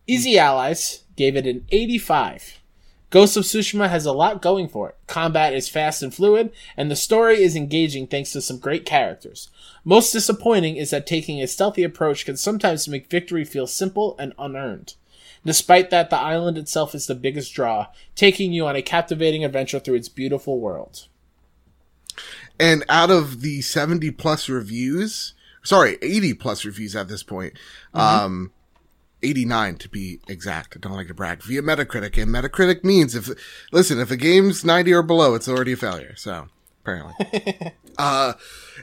[0.06, 2.59] Easy Allies gave it an 85.
[3.10, 4.96] Ghost of Tsushima has a lot going for it.
[5.08, 9.48] Combat is fast and fluid, and the story is engaging thanks to some great characters.
[9.84, 14.32] Most disappointing is that taking a stealthy approach can sometimes make victory feel simple and
[14.38, 14.94] unearned.
[15.44, 19.80] Despite that, the island itself is the biggest draw, taking you on a captivating adventure
[19.80, 21.08] through its beautiful world.
[22.60, 25.34] And out of the 70 plus reviews,
[25.64, 27.54] sorry, 80 plus reviews at this point,
[27.94, 28.52] um,
[29.22, 30.76] 89 to be exact.
[30.76, 32.20] I don't like to brag via Metacritic.
[32.20, 33.30] And Metacritic means if,
[33.72, 36.14] listen, if a game's 90 or below, it's already a failure.
[36.16, 36.48] So
[36.82, 38.34] apparently, uh,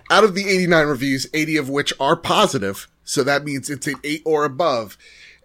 [0.09, 2.87] out of the 89 reviews, 80 of which are positive.
[3.03, 4.97] So that means it's an eight or above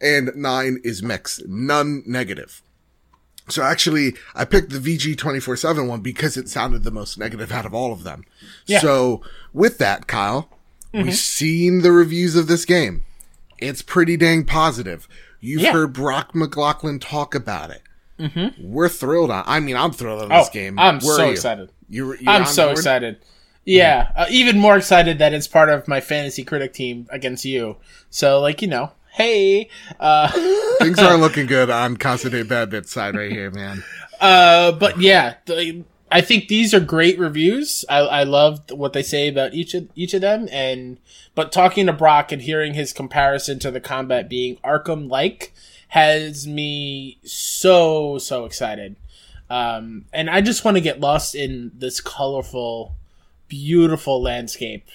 [0.02, 2.60] and nine is mixed, none negative.
[3.48, 7.66] So actually, I picked the VG 24-7 one because it sounded the most negative out
[7.66, 8.24] of all of them.
[8.66, 8.80] Yeah.
[8.80, 9.22] So
[9.52, 10.48] with that, Kyle,
[10.92, 13.04] we've seen the reviews of this game.
[13.62, 15.08] It's pretty dang positive.
[15.40, 15.72] You've Yeah.
[15.72, 17.82] heard Brock McLaughlin talk about it.
[18.18, 18.70] Mm-hmm.
[18.72, 20.78] We're thrilled on, I mean, I'm thrilled on Oh, this game.
[20.78, 21.32] I'm Where so you?
[21.32, 21.70] excited.
[21.88, 22.78] You're I'm so board?
[22.78, 23.16] excited.
[23.64, 27.76] Yeah, uh, even more excited that it's part of my fantasy critic team against you.
[28.10, 29.68] So, like, you know, hey,
[30.00, 30.28] uh,
[30.80, 33.82] Things aren't looking good on Constantine Badbit's side right here, man.
[34.20, 37.86] uh, but yeah, the, I think these are great reviews.
[37.88, 40.98] I, I love what they say about each of each of them, and
[41.34, 45.54] but talking to Brock and hearing his comparison to the combat being Arkham like
[45.88, 48.96] has me so so excited.
[49.48, 52.94] Um, and I just want to get lost in this colorful,
[53.48, 54.90] beautiful landscape,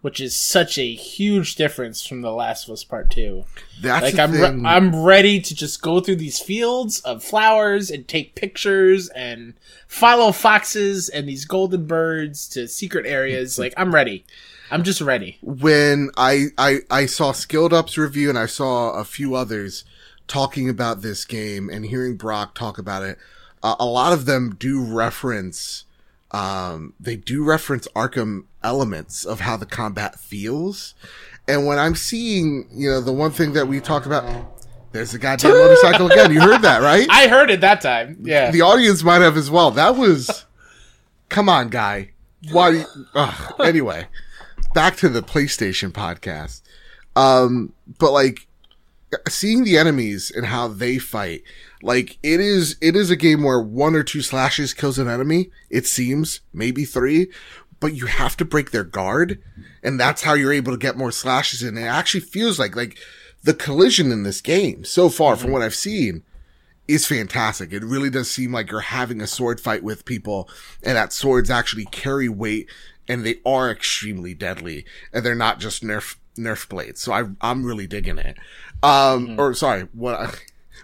[0.00, 3.44] which is such a huge difference from The Last of Us Part Two.
[3.80, 8.06] That's Like I'm, re- I'm ready to just go through these fields of flowers and
[8.06, 9.54] take pictures and
[9.86, 13.58] follow foxes and these golden birds to secret areas.
[13.58, 14.24] Like I'm ready.
[14.70, 15.38] I'm just ready.
[15.40, 19.84] when I, I, I saw Skilled Up's review and I saw a few others
[20.26, 23.18] talking about this game and hearing Brock talk about it,
[23.62, 25.84] uh, a lot of them do reference,
[26.30, 30.94] um, they do reference Arkham elements of how the combat feels.
[31.46, 34.24] And when I'm seeing, you know, the one thing that we talked about,
[34.92, 36.32] there's a goddamn motorcycle again.
[36.32, 37.06] You heard that, right?
[37.10, 38.18] I heard it that time.
[38.22, 38.50] Yeah.
[38.50, 39.70] the audience might have as well.
[39.70, 40.44] That was,
[41.28, 42.10] come on, guy.
[42.52, 42.84] Why?
[43.14, 43.54] Ugh.
[43.60, 44.06] Anyway,
[44.74, 46.62] back to the PlayStation podcast.
[47.16, 48.46] Um, but like
[49.28, 51.42] seeing the enemies and how they fight,
[51.82, 55.50] like it is, it is a game where one or two slashes kills an enemy.
[55.70, 57.28] It seems maybe three,
[57.80, 59.42] but you have to break their guard,
[59.82, 61.62] and that's how you're able to get more slashes.
[61.62, 62.98] And it actually feels like like
[63.42, 66.22] the collision in this game so far, from what I've seen,
[66.88, 67.72] is fantastic.
[67.72, 70.48] It really does seem like you're having a sword fight with people
[70.82, 72.68] and that swords actually carry weight
[73.06, 77.00] and they are extremely deadly and they're not just nerf, nerf blades.
[77.00, 78.38] So I, I'm really digging it.
[78.82, 80.34] Um, or sorry, what I,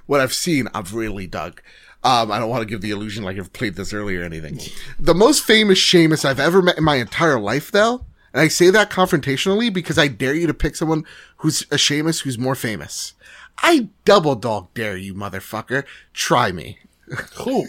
[0.06, 1.60] what I've seen, I've really dug.
[2.02, 4.60] Um, I don't want to give the illusion like I've played this earlier or anything.
[4.98, 8.68] The most famous Seamus I've ever met in my entire life though, and I say
[8.70, 11.06] that confrontationally because I dare you to pick someone
[11.38, 13.14] who's a Seamus who's more famous.
[13.58, 15.84] I double dog dare you, motherfucker.
[16.12, 16.78] Try me.
[17.34, 17.66] Cool.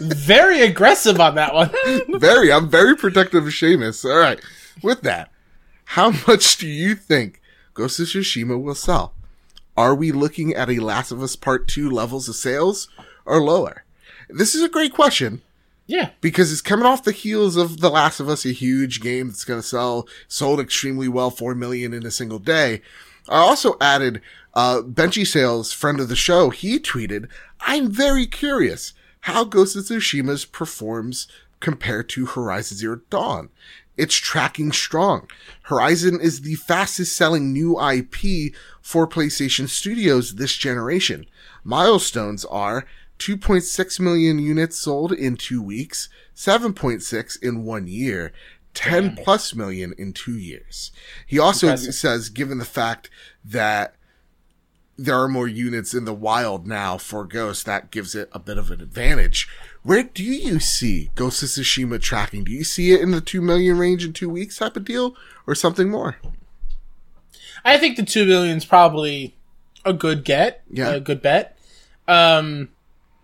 [0.00, 1.70] Very aggressive on that one.
[2.20, 4.04] Very, I'm very protective of Seamus.
[4.04, 4.40] All right.
[4.82, 5.30] With that,
[5.84, 7.40] how much do you think
[7.74, 9.14] Ghost of Tsushima will sell?
[9.80, 12.90] Are we looking at a Last of Us Part 2 levels of sales
[13.24, 13.84] or lower?
[14.28, 15.40] This is a great question
[15.86, 16.10] yeah.
[16.20, 19.46] because it's coming off the heels of The Last of Us, a huge game that's
[19.46, 22.82] going to sell, sold extremely well, 4 million in a single day.
[23.26, 24.20] I also added,
[24.52, 27.26] uh, Benji Sales, friend of the show, he tweeted,
[27.60, 31.26] I'm very curious how Ghost of Tsushima's performs
[31.60, 33.48] compared to Horizon Zero Dawn.
[33.96, 35.28] It's tracking strong.
[35.62, 41.26] Horizon is the fastest selling new IP for PlayStation Studios this generation.
[41.64, 42.86] Milestones are
[43.18, 48.32] 2.6 million units sold in two weeks, 7.6 in one year,
[48.74, 50.90] 10 plus million in two years.
[51.26, 51.94] He also Impressive.
[51.94, 53.10] says, given the fact
[53.44, 53.94] that
[55.02, 58.58] there are more units in the wild now for Ghost, that gives it a bit
[58.58, 59.48] of an advantage.
[59.82, 62.44] Where do you see Ghost of Tsushima tracking?
[62.44, 65.16] Do you see it in the 2 million range in two weeks type of deal
[65.46, 66.18] or something more?
[67.64, 69.36] I think the two million's probably
[69.84, 70.62] a good get.
[70.70, 70.90] Yeah.
[70.90, 71.56] A good bet.
[72.06, 72.70] Um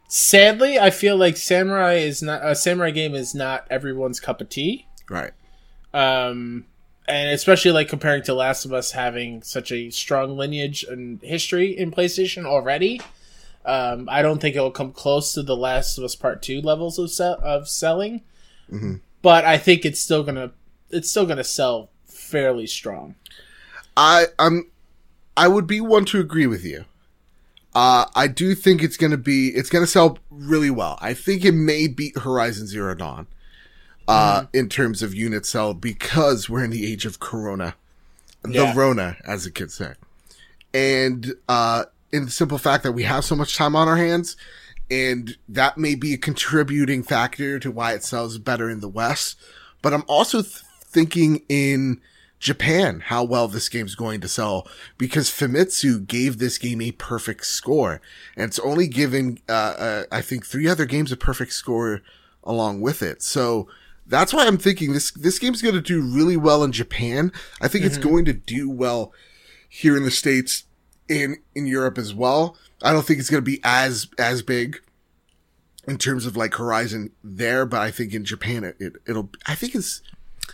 [0.08, 4.48] sadly, I feel like Samurai is not a Samurai game is not everyone's cup of
[4.48, 4.86] tea.
[5.10, 5.32] Right.
[5.92, 6.66] Um
[7.08, 11.76] and especially like comparing to Last of Us having such a strong lineage and history
[11.76, 13.00] in PlayStation already.
[13.64, 16.60] Um, I don't think it will come close to the Last of Us Part Two
[16.60, 18.22] levels of se- of selling,
[18.72, 19.00] Mhm.
[19.22, 20.52] but I think it's still gonna
[20.90, 23.16] it's still gonna sell fairly strong.
[23.96, 24.70] I I'm
[25.36, 26.84] I would be one to agree with you.
[27.74, 30.96] Uh, I do think it's gonna be, it's gonna sell really well.
[31.02, 33.26] I think it may beat Horizon Zero Dawn,
[34.08, 34.56] uh, Mm-hmm.
[34.56, 37.74] in terms of unit sold because we're in the age of Corona.
[38.42, 38.72] The Yeah.
[38.76, 39.94] Rona, as the kids say.
[40.72, 44.36] And, uh, in the simple fact that we have so much time on our hands,
[44.90, 49.36] and that may be a contributing factor to why it sells better in the West.
[49.82, 52.00] But I'm also th- thinking in
[52.38, 57.46] Japan how well this game's going to sell because Famitsu gave this game a perfect
[57.46, 58.00] score,
[58.36, 62.02] and it's only given uh, uh, I think three other games a perfect score
[62.44, 63.22] along with it.
[63.22, 63.66] So
[64.06, 67.32] that's why I'm thinking this this game's going to do really well in Japan.
[67.60, 69.12] I think it's going to do well
[69.68, 70.64] here in the states
[71.08, 72.56] in in Europe as well.
[72.82, 74.80] I don't think it's going to be as as big
[75.88, 79.54] in terms of like Horizon there, but I think in Japan it, it it'll I
[79.54, 80.02] think it's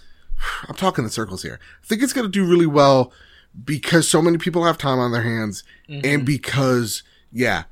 [0.69, 1.59] I'm talking in circles here.
[1.83, 3.13] I think it's going to do really well
[3.65, 5.63] because so many people have time on their hands
[6.05, 7.65] and because yeah,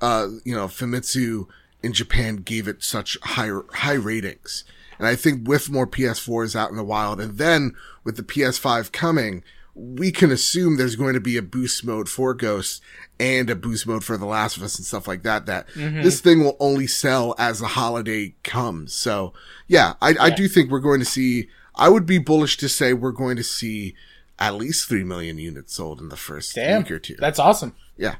[0.00, 1.48] uh you know, Famitsu
[1.82, 4.64] in Japan gave it such high high ratings.
[4.98, 7.74] And I think with more PS4s out in the wild and then
[8.04, 9.42] with the PS5 coming,
[9.74, 12.80] we can assume there's going to be a boost mode for Ghost
[13.18, 15.46] and a boost mode for The Last of Us and stuff like that.
[15.46, 16.02] That mm-hmm.
[16.02, 18.94] this thing will only sell as the holiday comes.
[18.94, 19.32] So
[19.66, 22.92] yeah, I, I do think we're going to see, I would be bullish to say
[22.92, 23.94] we're going to see
[24.38, 27.16] at least 3 million units sold in the first Damn, week or two.
[27.18, 27.74] that's awesome.
[27.96, 28.16] yeah.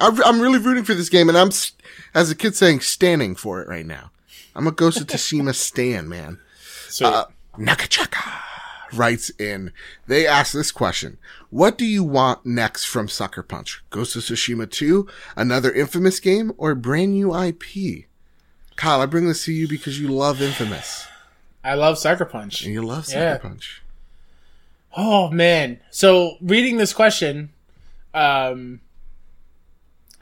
[0.00, 1.50] I'm really rooting for this game and I'm,
[2.14, 4.10] as a kid saying, standing for it right now.
[4.54, 6.38] I'm a Ghost of Tsushima stan, man.
[6.88, 7.08] Sweet.
[7.08, 7.26] Uh,
[7.58, 8.40] Nakachaka
[8.92, 9.72] writes in,
[10.06, 11.18] they ask this question.
[11.50, 13.82] What do you want next from Sucker Punch?
[13.90, 18.06] Ghost of Tsushima 2, another Infamous game, or a brand new IP?
[18.76, 21.06] Kyle, I bring this to you because you love Infamous.
[21.62, 22.64] I love Sucker Punch.
[22.64, 23.38] And you love Sucker Yeah.
[23.38, 23.82] Punch.
[24.96, 25.80] Oh man!
[25.90, 27.50] So reading this question,
[28.12, 28.80] um,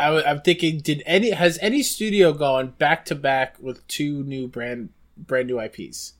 [0.02, 4.22] I w- I'm thinking, did any has any studio gone back to back with two
[4.24, 6.14] new brand brand new IPs?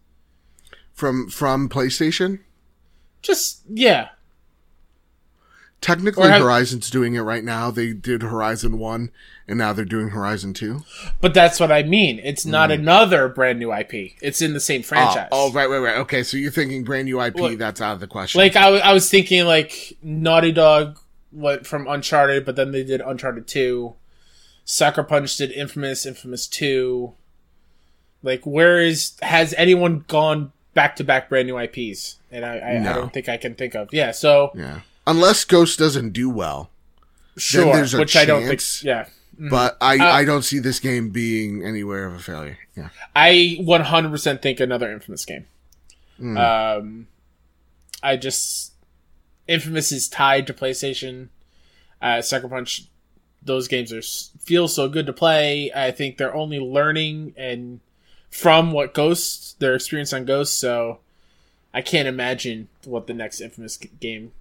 [0.94, 2.40] From, from PlayStation?
[3.22, 4.08] Just yeah,
[5.80, 7.72] Technically, have- Horizon's doing it right now.
[7.72, 9.10] They did Horizon 1,
[9.48, 10.84] and now they're doing Horizon 2.
[11.20, 12.20] but that's what I mean.
[12.22, 14.12] It's not another brand new IP.
[14.22, 15.24] It's in the same franchise.
[15.24, 15.28] Mm.
[15.32, 15.96] Oh, oh, right, right, right.
[15.98, 18.38] Okay, so you're thinking brand new IP, Well, that's out of the question.
[18.40, 21.00] Like I, w- I was thinking like Naughty Dog
[21.32, 23.94] went from Uncharted, but then they did Uncharted Two.
[24.64, 27.14] Sucker Punch did Infamous, Infamous Two.
[28.22, 32.16] Like where is has anyone gone back to back brand new IPs?
[32.30, 33.88] And I, I, I don't think I can think of.
[33.92, 34.80] Yeah, so yeah.
[35.06, 36.70] Unless Ghost doesn't do well.
[37.36, 38.60] sure, there's a which I don't think.
[38.60, 38.84] chance.
[38.84, 39.06] Yeah,
[39.38, 42.58] But I, Uh, I don't see this game being anywhere of a failure.
[42.76, 42.88] Yeah.
[43.16, 45.46] I 100% think another Infamous game.
[46.20, 46.78] Mm.
[46.78, 47.06] Um,
[48.02, 48.71] I just
[49.48, 51.28] Infamous is tied to PlayStation.
[52.00, 52.84] Uh, Sucker Punch,
[53.42, 54.02] those games are
[54.40, 55.70] feel so good to play.
[55.74, 57.80] I think they're only learning and
[58.30, 60.58] from what Ghost their experience on Ghost.
[60.58, 60.98] So
[61.74, 64.32] I can't imagine what the next Infamous game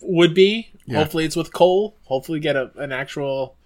[0.00, 0.70] would be.
[0.86, 0.98] Yeah.
[0.98, 1.96] Hopefully, it's with Cole.
[2.04, 3.56] Hopefully, get a, an actual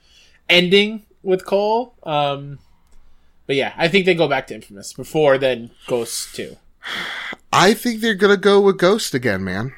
[0.48, 1.94] ending with Cole.
[2.02, 2.58] Um,
[3.46, 6.56] but yeah, I think they go back to Infamous before then Ghost Two.
[7.52, 9.72] I think they're gonna go with Ghost again, man.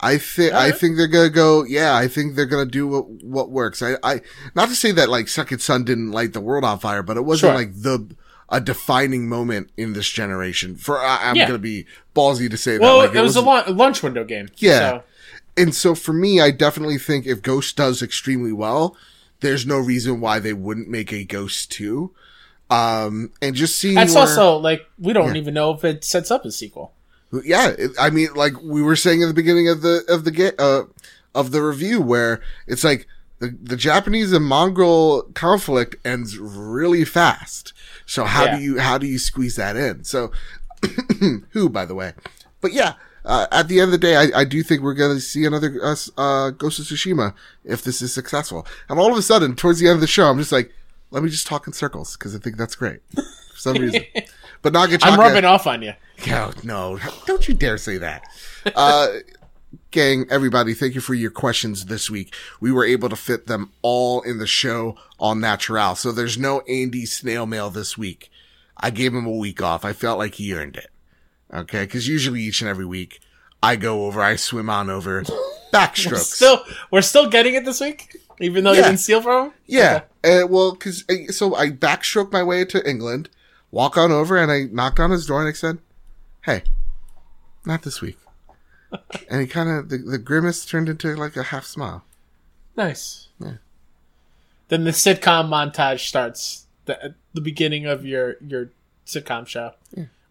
[0.00, 1.64] I think I think they're gonna go.
[1.64, 3.82] Yeah, I think they're gonna do what what works.
[3.82, 4.20] I, I
[4.54, 7.22] not to say that like Second Son didn't light the world on fire, but it
[7.24, 7.54] wasn't Sure.
[7.58, 8.14] like the
[8.50, 10.76] a defining moment in this generation.
[10.76, 11.46] For I, I'm Yeah.
[11.48, 12.80] gonna be ballsy to say that.
[12.80, 14.48] Well, like, it was a wasn't- lun- lunch window game.
[14.56, 14.78] Yeah.
[14.90, 15.02] So,
[15.56, 18.96] and so for me, I definitely think if Ghost does extremely well,
[19.40, 22.12] there's no reason why they wouldn't make a Ghost two.
[22.70, 26.30] Um, and just seeing that's where- also like we don't even know if it sets
[26.30, 26.92] up a sequel.
[27.44, 30.30] Yeah, it, I mean, like we were saying at the beginning of the of the
[30.30, 30.82] ga- uh,
[31.34, 33.06] of the review, where it's like
[33.38, 37.72] the the Japanese and Mongol conflict ends really fast.
[38.06, 38.56] So how Yeah.
[38.56, 40.04] do you how do you squeeze that in?
[40.04, 40.32] So
[41.50, 42.12] who, by the way,
[42.60, 42.94] but yeah.
[43.24, 45.44] Uh, at the end of the day, I, I do think we're going to see
[45.44, 48.66] another uh, uh, Ghost of Tsushima if this is successful.
[48.88, 50.72] And all of a sudden, towards the end of the show, I'm just like,
[51.10, 54.02] let me just talk in circles because I think that's great for some reason.
[54.62, 55.92] But I'm rubbing off on you.
[56.26, 58.24] no, no, don't you dare say that.
[58.74, 59.08] Uh,
[59.90, 62.34] gang, everybody, thank you for your questions this week.
[62.60, 65.94] We were able to fit them all in the show on Natural.
[65.94, 68.30] So there's no Andy snail mail this week.
[68.76, 69.84] I gave him a week off.
[69.84, 70.90] I felt like he earned it.
[71.52, 71.86] Okay.
[71.86, 73.20] Cause usually each and every week
[73.62, 75.22] I go over, I swim on over
[75.72, 76.34] backstrokes.
[76.34, 78.84] Still, we're still getting it this week, even though you Yeah.
[78.86, 79.52] didn't steal from him.
[79.66, 80.02] Yeah.
[80.24, 83.30] Uh, well, cause, uh, so I backstroked my way to England,
[83.70, 85.78] walk on over and I knocked on his door and I said,
[86.44, 86.62] Hey,
[87.64, 88.18] not this week.
[89.30, 92.04] and he kind of, the, the grimace turned into like a half smile.
[92.76, 93.28] Nice.
[93.40, 93.54] Yeah.
[94.68, 96.66] Then the sitcom montage starts.
[96.84, 98.70] The the beginning of your your
[99.06, 99.72] sitcom show,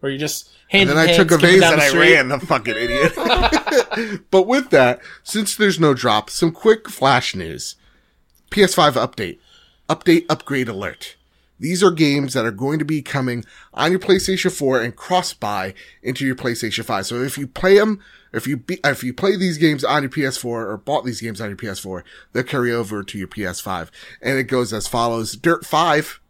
[0.00, 2.32] where you just hand And then I took a vase and I ran.
[2.32, 3.12] I'm fucking idiot.
[4.30, 7.76] but with that, since there's no drop, some quick flash news.
[8.50, 9.38] PS5 update.
[9.88, 11.16] Update upgrade alert.
[11.60, 13.44] These are games that are going to be coming
[13.74, 17.06] on your PlayStation 4 and cross buy into your PlayStation 5.
[17.06, 18.00] So if you play them,
[18.32, 21.40] if you be, if you play these games on your PS4 or bought these games
[21.40, 22.02] on your PS4,
[22.32, 23.88] they'll carry over to your PS5.
[24.22, 25.32] And it goes as follows.
[25.32, 26.20] Dirt 5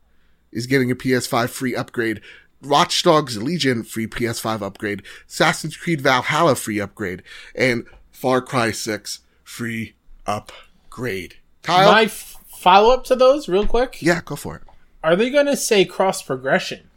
[0.53, 2.21] is getting a PS5 free upgrade.
[2.63, 5.03] Watch Dogs Legion free PS5 upgrade.
[5.29, 7.23] Assassin's Creed Valhalla free upgrade.
[7.55, 9.95] And Far Cry 6 free
[10.27, 11.37] upgrade.
[11.63, 11.93] Kyle?
[11.93, 13.99] My f- follow up to those, real quick.
[14.01, 14.63] yeah, go for it.
[15.03, 16.89] Are they going to say cross progression?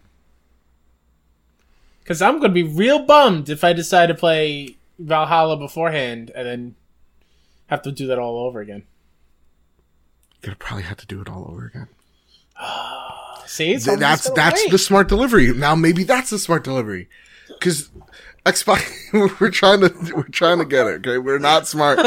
[1.99, 6.47] Because I'm going to be real bummed if I decide to play Valhalla beforehand and
[6.47, 6.76] then
[7.68, 8.84] have to do that all over again.
[10.43, 11.88] You're gonna probably have to do it all over again.
[13.45, 14.72] See, so Th- that's that's wait.
[14.72, 15.54] the smart delivery.
[15.54, 17.08] Now maybe that's the smart delivery,
[17.47, 17.89] because
[18.46, 18.82] Xbox
[19.39, 21.06] we're trying to we're trying to get it.
[21.08, 21.98] Okay, we're not smart.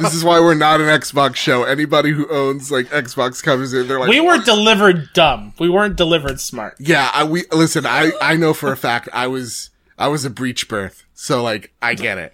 [0.00, 1.64] this is why we're not an Xbox show.
[1.64, 5.52] Anybody who owns like Xbox covers in, they're like, We were delivered dumb.
[5.58, 6.76] We weren't delivered smart.
[6.78, 7.10] yeah.
[7.12, 7.84] I, we listen.
[7.84, 9.68] I I know for a fact I was
[9.98, 12.32] I was a breech birth, so like I get it,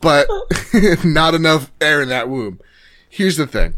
[0.00, 0.26] but
[1.04, 2.60] not enough air in that womb.
[3.08, 3.74] Here's the thing.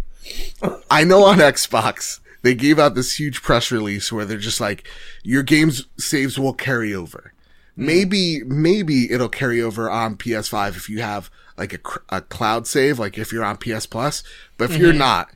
[0.91, 4.87] I know on Xbox they gave out this huge press release where they're just like,
[5.23, 7.33] your game's saves will carry over.
[7.79, 7.87] Mm-hmm.
[7.87, 12.99] Maybe, maybe it'll carry over on PS5 if you have like a, a cloud save,
[12.99, 14.25] like if you're on PS Plus.
[14.57, 14.99] But if you're mm-hmm.
[14.99, 15.31] not,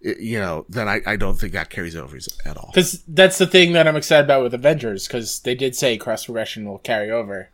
[0.00, 2.70] it, you know, then I, I don't think that carries over at all.
[2.74, 6.24] Because that's the thing that I'm excited about with Avengers, because they did say cross
[6.24, 7.48] progression will carry over.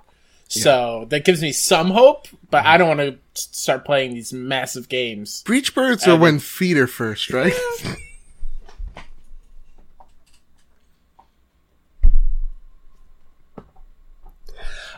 [0.48, 4.88] So that gives me some hope, but I don't want to start playing these massive
[4.88, 5.44] games.
[5.44, 7.52] Breech birds are when feet are first, right?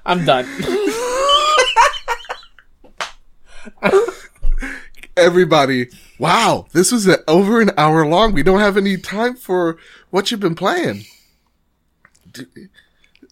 [0.05, 0.46] I'm done.
[5.16, 5.88] Everybody,
[6.18, 8.32] wow, this was a, over an hour long.
[8.32, 9.76] We don't have any time for
[10.11, 11.05] what you've been playing.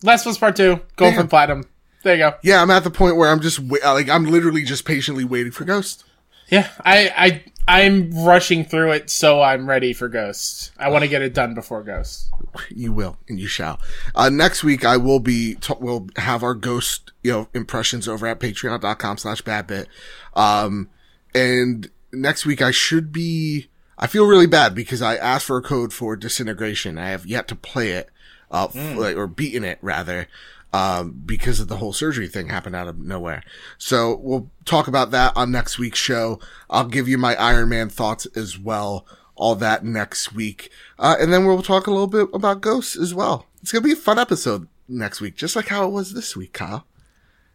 [0.03, 0.81] Last of Us part two.
[0.97, 1.29] Go for Damn.
[1.29, 1.65] platinum.
[2.03, 2.35] There you go.
[2.43, 5.65] Yeah, I'm at the point where I'm just like I'm literally just patiently waiting for
[5.65, 6.05] Ghost.
[6.49, 10.73] Yeah, I, I, I'm rushing through it, so I'm ready for Ghost.
[10.79, 12.29] I want to get it done before Ghost.
[12.71, 13.81] You will, and you shall.
[14.15, 18.27] Uh, next week, I will be, t- we'll have our ghost, you know, impressions over
[18.27, 19.87] at patreon.com slash badbit.
[20.35, 20.89] Um,
[21.35, 25.63] and next week I should be, I feel really bad because I asked for a
[25.63, 26.99] code for disintegration.
[26.99, 28.09] I have yet to play it,
[28.51, 30.27] uh, f- or beaten it rather.
[30.73, 33.43] Um, because of the whole surgery thing happened out of nowhere.
[33.77, 36.39] So we'll talk about that on next week's show.
[36.71, 39.05] I'll give you my Iron Man thoughts as well.
[39.41, 40.71] All that next week.
[40.99, 43.47] Uh, and then we'll talk a little bit about ghosts as well.
[43.63, 46.37] It's going to be a fun episode next week, just like how it was this
[46.37, 46.85] week, Kyle.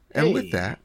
[0.10, 0.80] And with that,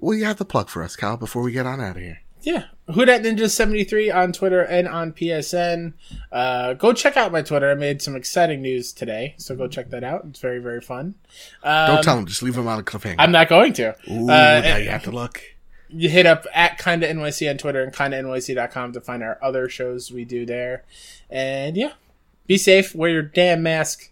[0.00, 2.20] do you have the plug for us, Kyle, before we get on out of here?
[2.42, 2.66] Yeah.
[2.94, 5.94] Who dat Ninja 73 on Twitter and on PSN.
[6.30, 7.68] Uh, go check out my Twitter.
[7.70, 10.24] I made some exciting news today, so go check that out.
[10.28, 11.16] It's very, very fun.
[11.64, 13.16] Um, Don't tell him, just leave him on a cliffhanger.
[13.18, 13.96] I'm not going to.
[14.08, 15.42] Ooh, uh, now you have to look.
[15.92, 19.68] You hit up at kinda NYC on Twitter and kinda NYC.com to find our other
[19.68, 20.84] shows we do there.
[21.30, 21.92] And yeah,
[22.46, 24.10] be safe, wear your damn mask,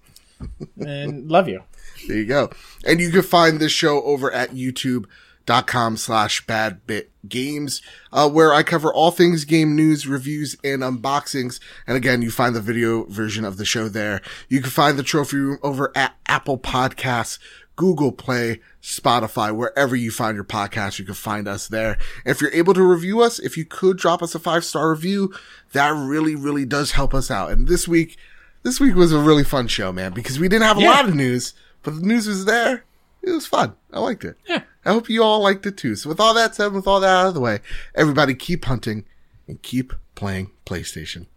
[0.78, 1.62] and love you.
[2.07, 2.51] There you go.
[2.87, 7.82] And you can find this show over at youtube.com slash Bad badbitgames,
[8.12, 11.61] uh, where I cover all things game news, reviews, and unboxings.
[11.86, 14.23] And again, you find the video version of the show there.
[14.48, 17.39] You can find the trophy room over at Apple Podcasts,
[17.81, 21.93] Google Play, Spotify, wherever you find your podcast, you can find us there.
[22.27, 24.90] And if you're able to review us, if you could drop us a five star
[24.90, 25.32] review,
[25.73, 27.51] that really, really does help us out.
[27.51, 28.19] And this week,
[28.65, 30.90] this week was a really fun show, man, because we didn't have a Yeah.
[30.90, 32.85] lot of news, but the news was there.
[33.23, 33.73] It was fun.
[33.94, 34.36] I liked it.
[34.47, 34.62] Yeah.
[34.85, 35.97] I hope you all liked it too.
[35.97, 37.61] So with all that said, with all that out of the way,
[37.94, 39.07] everybody keep hunting
[39.48, 41.28] and keep playing PlayStation.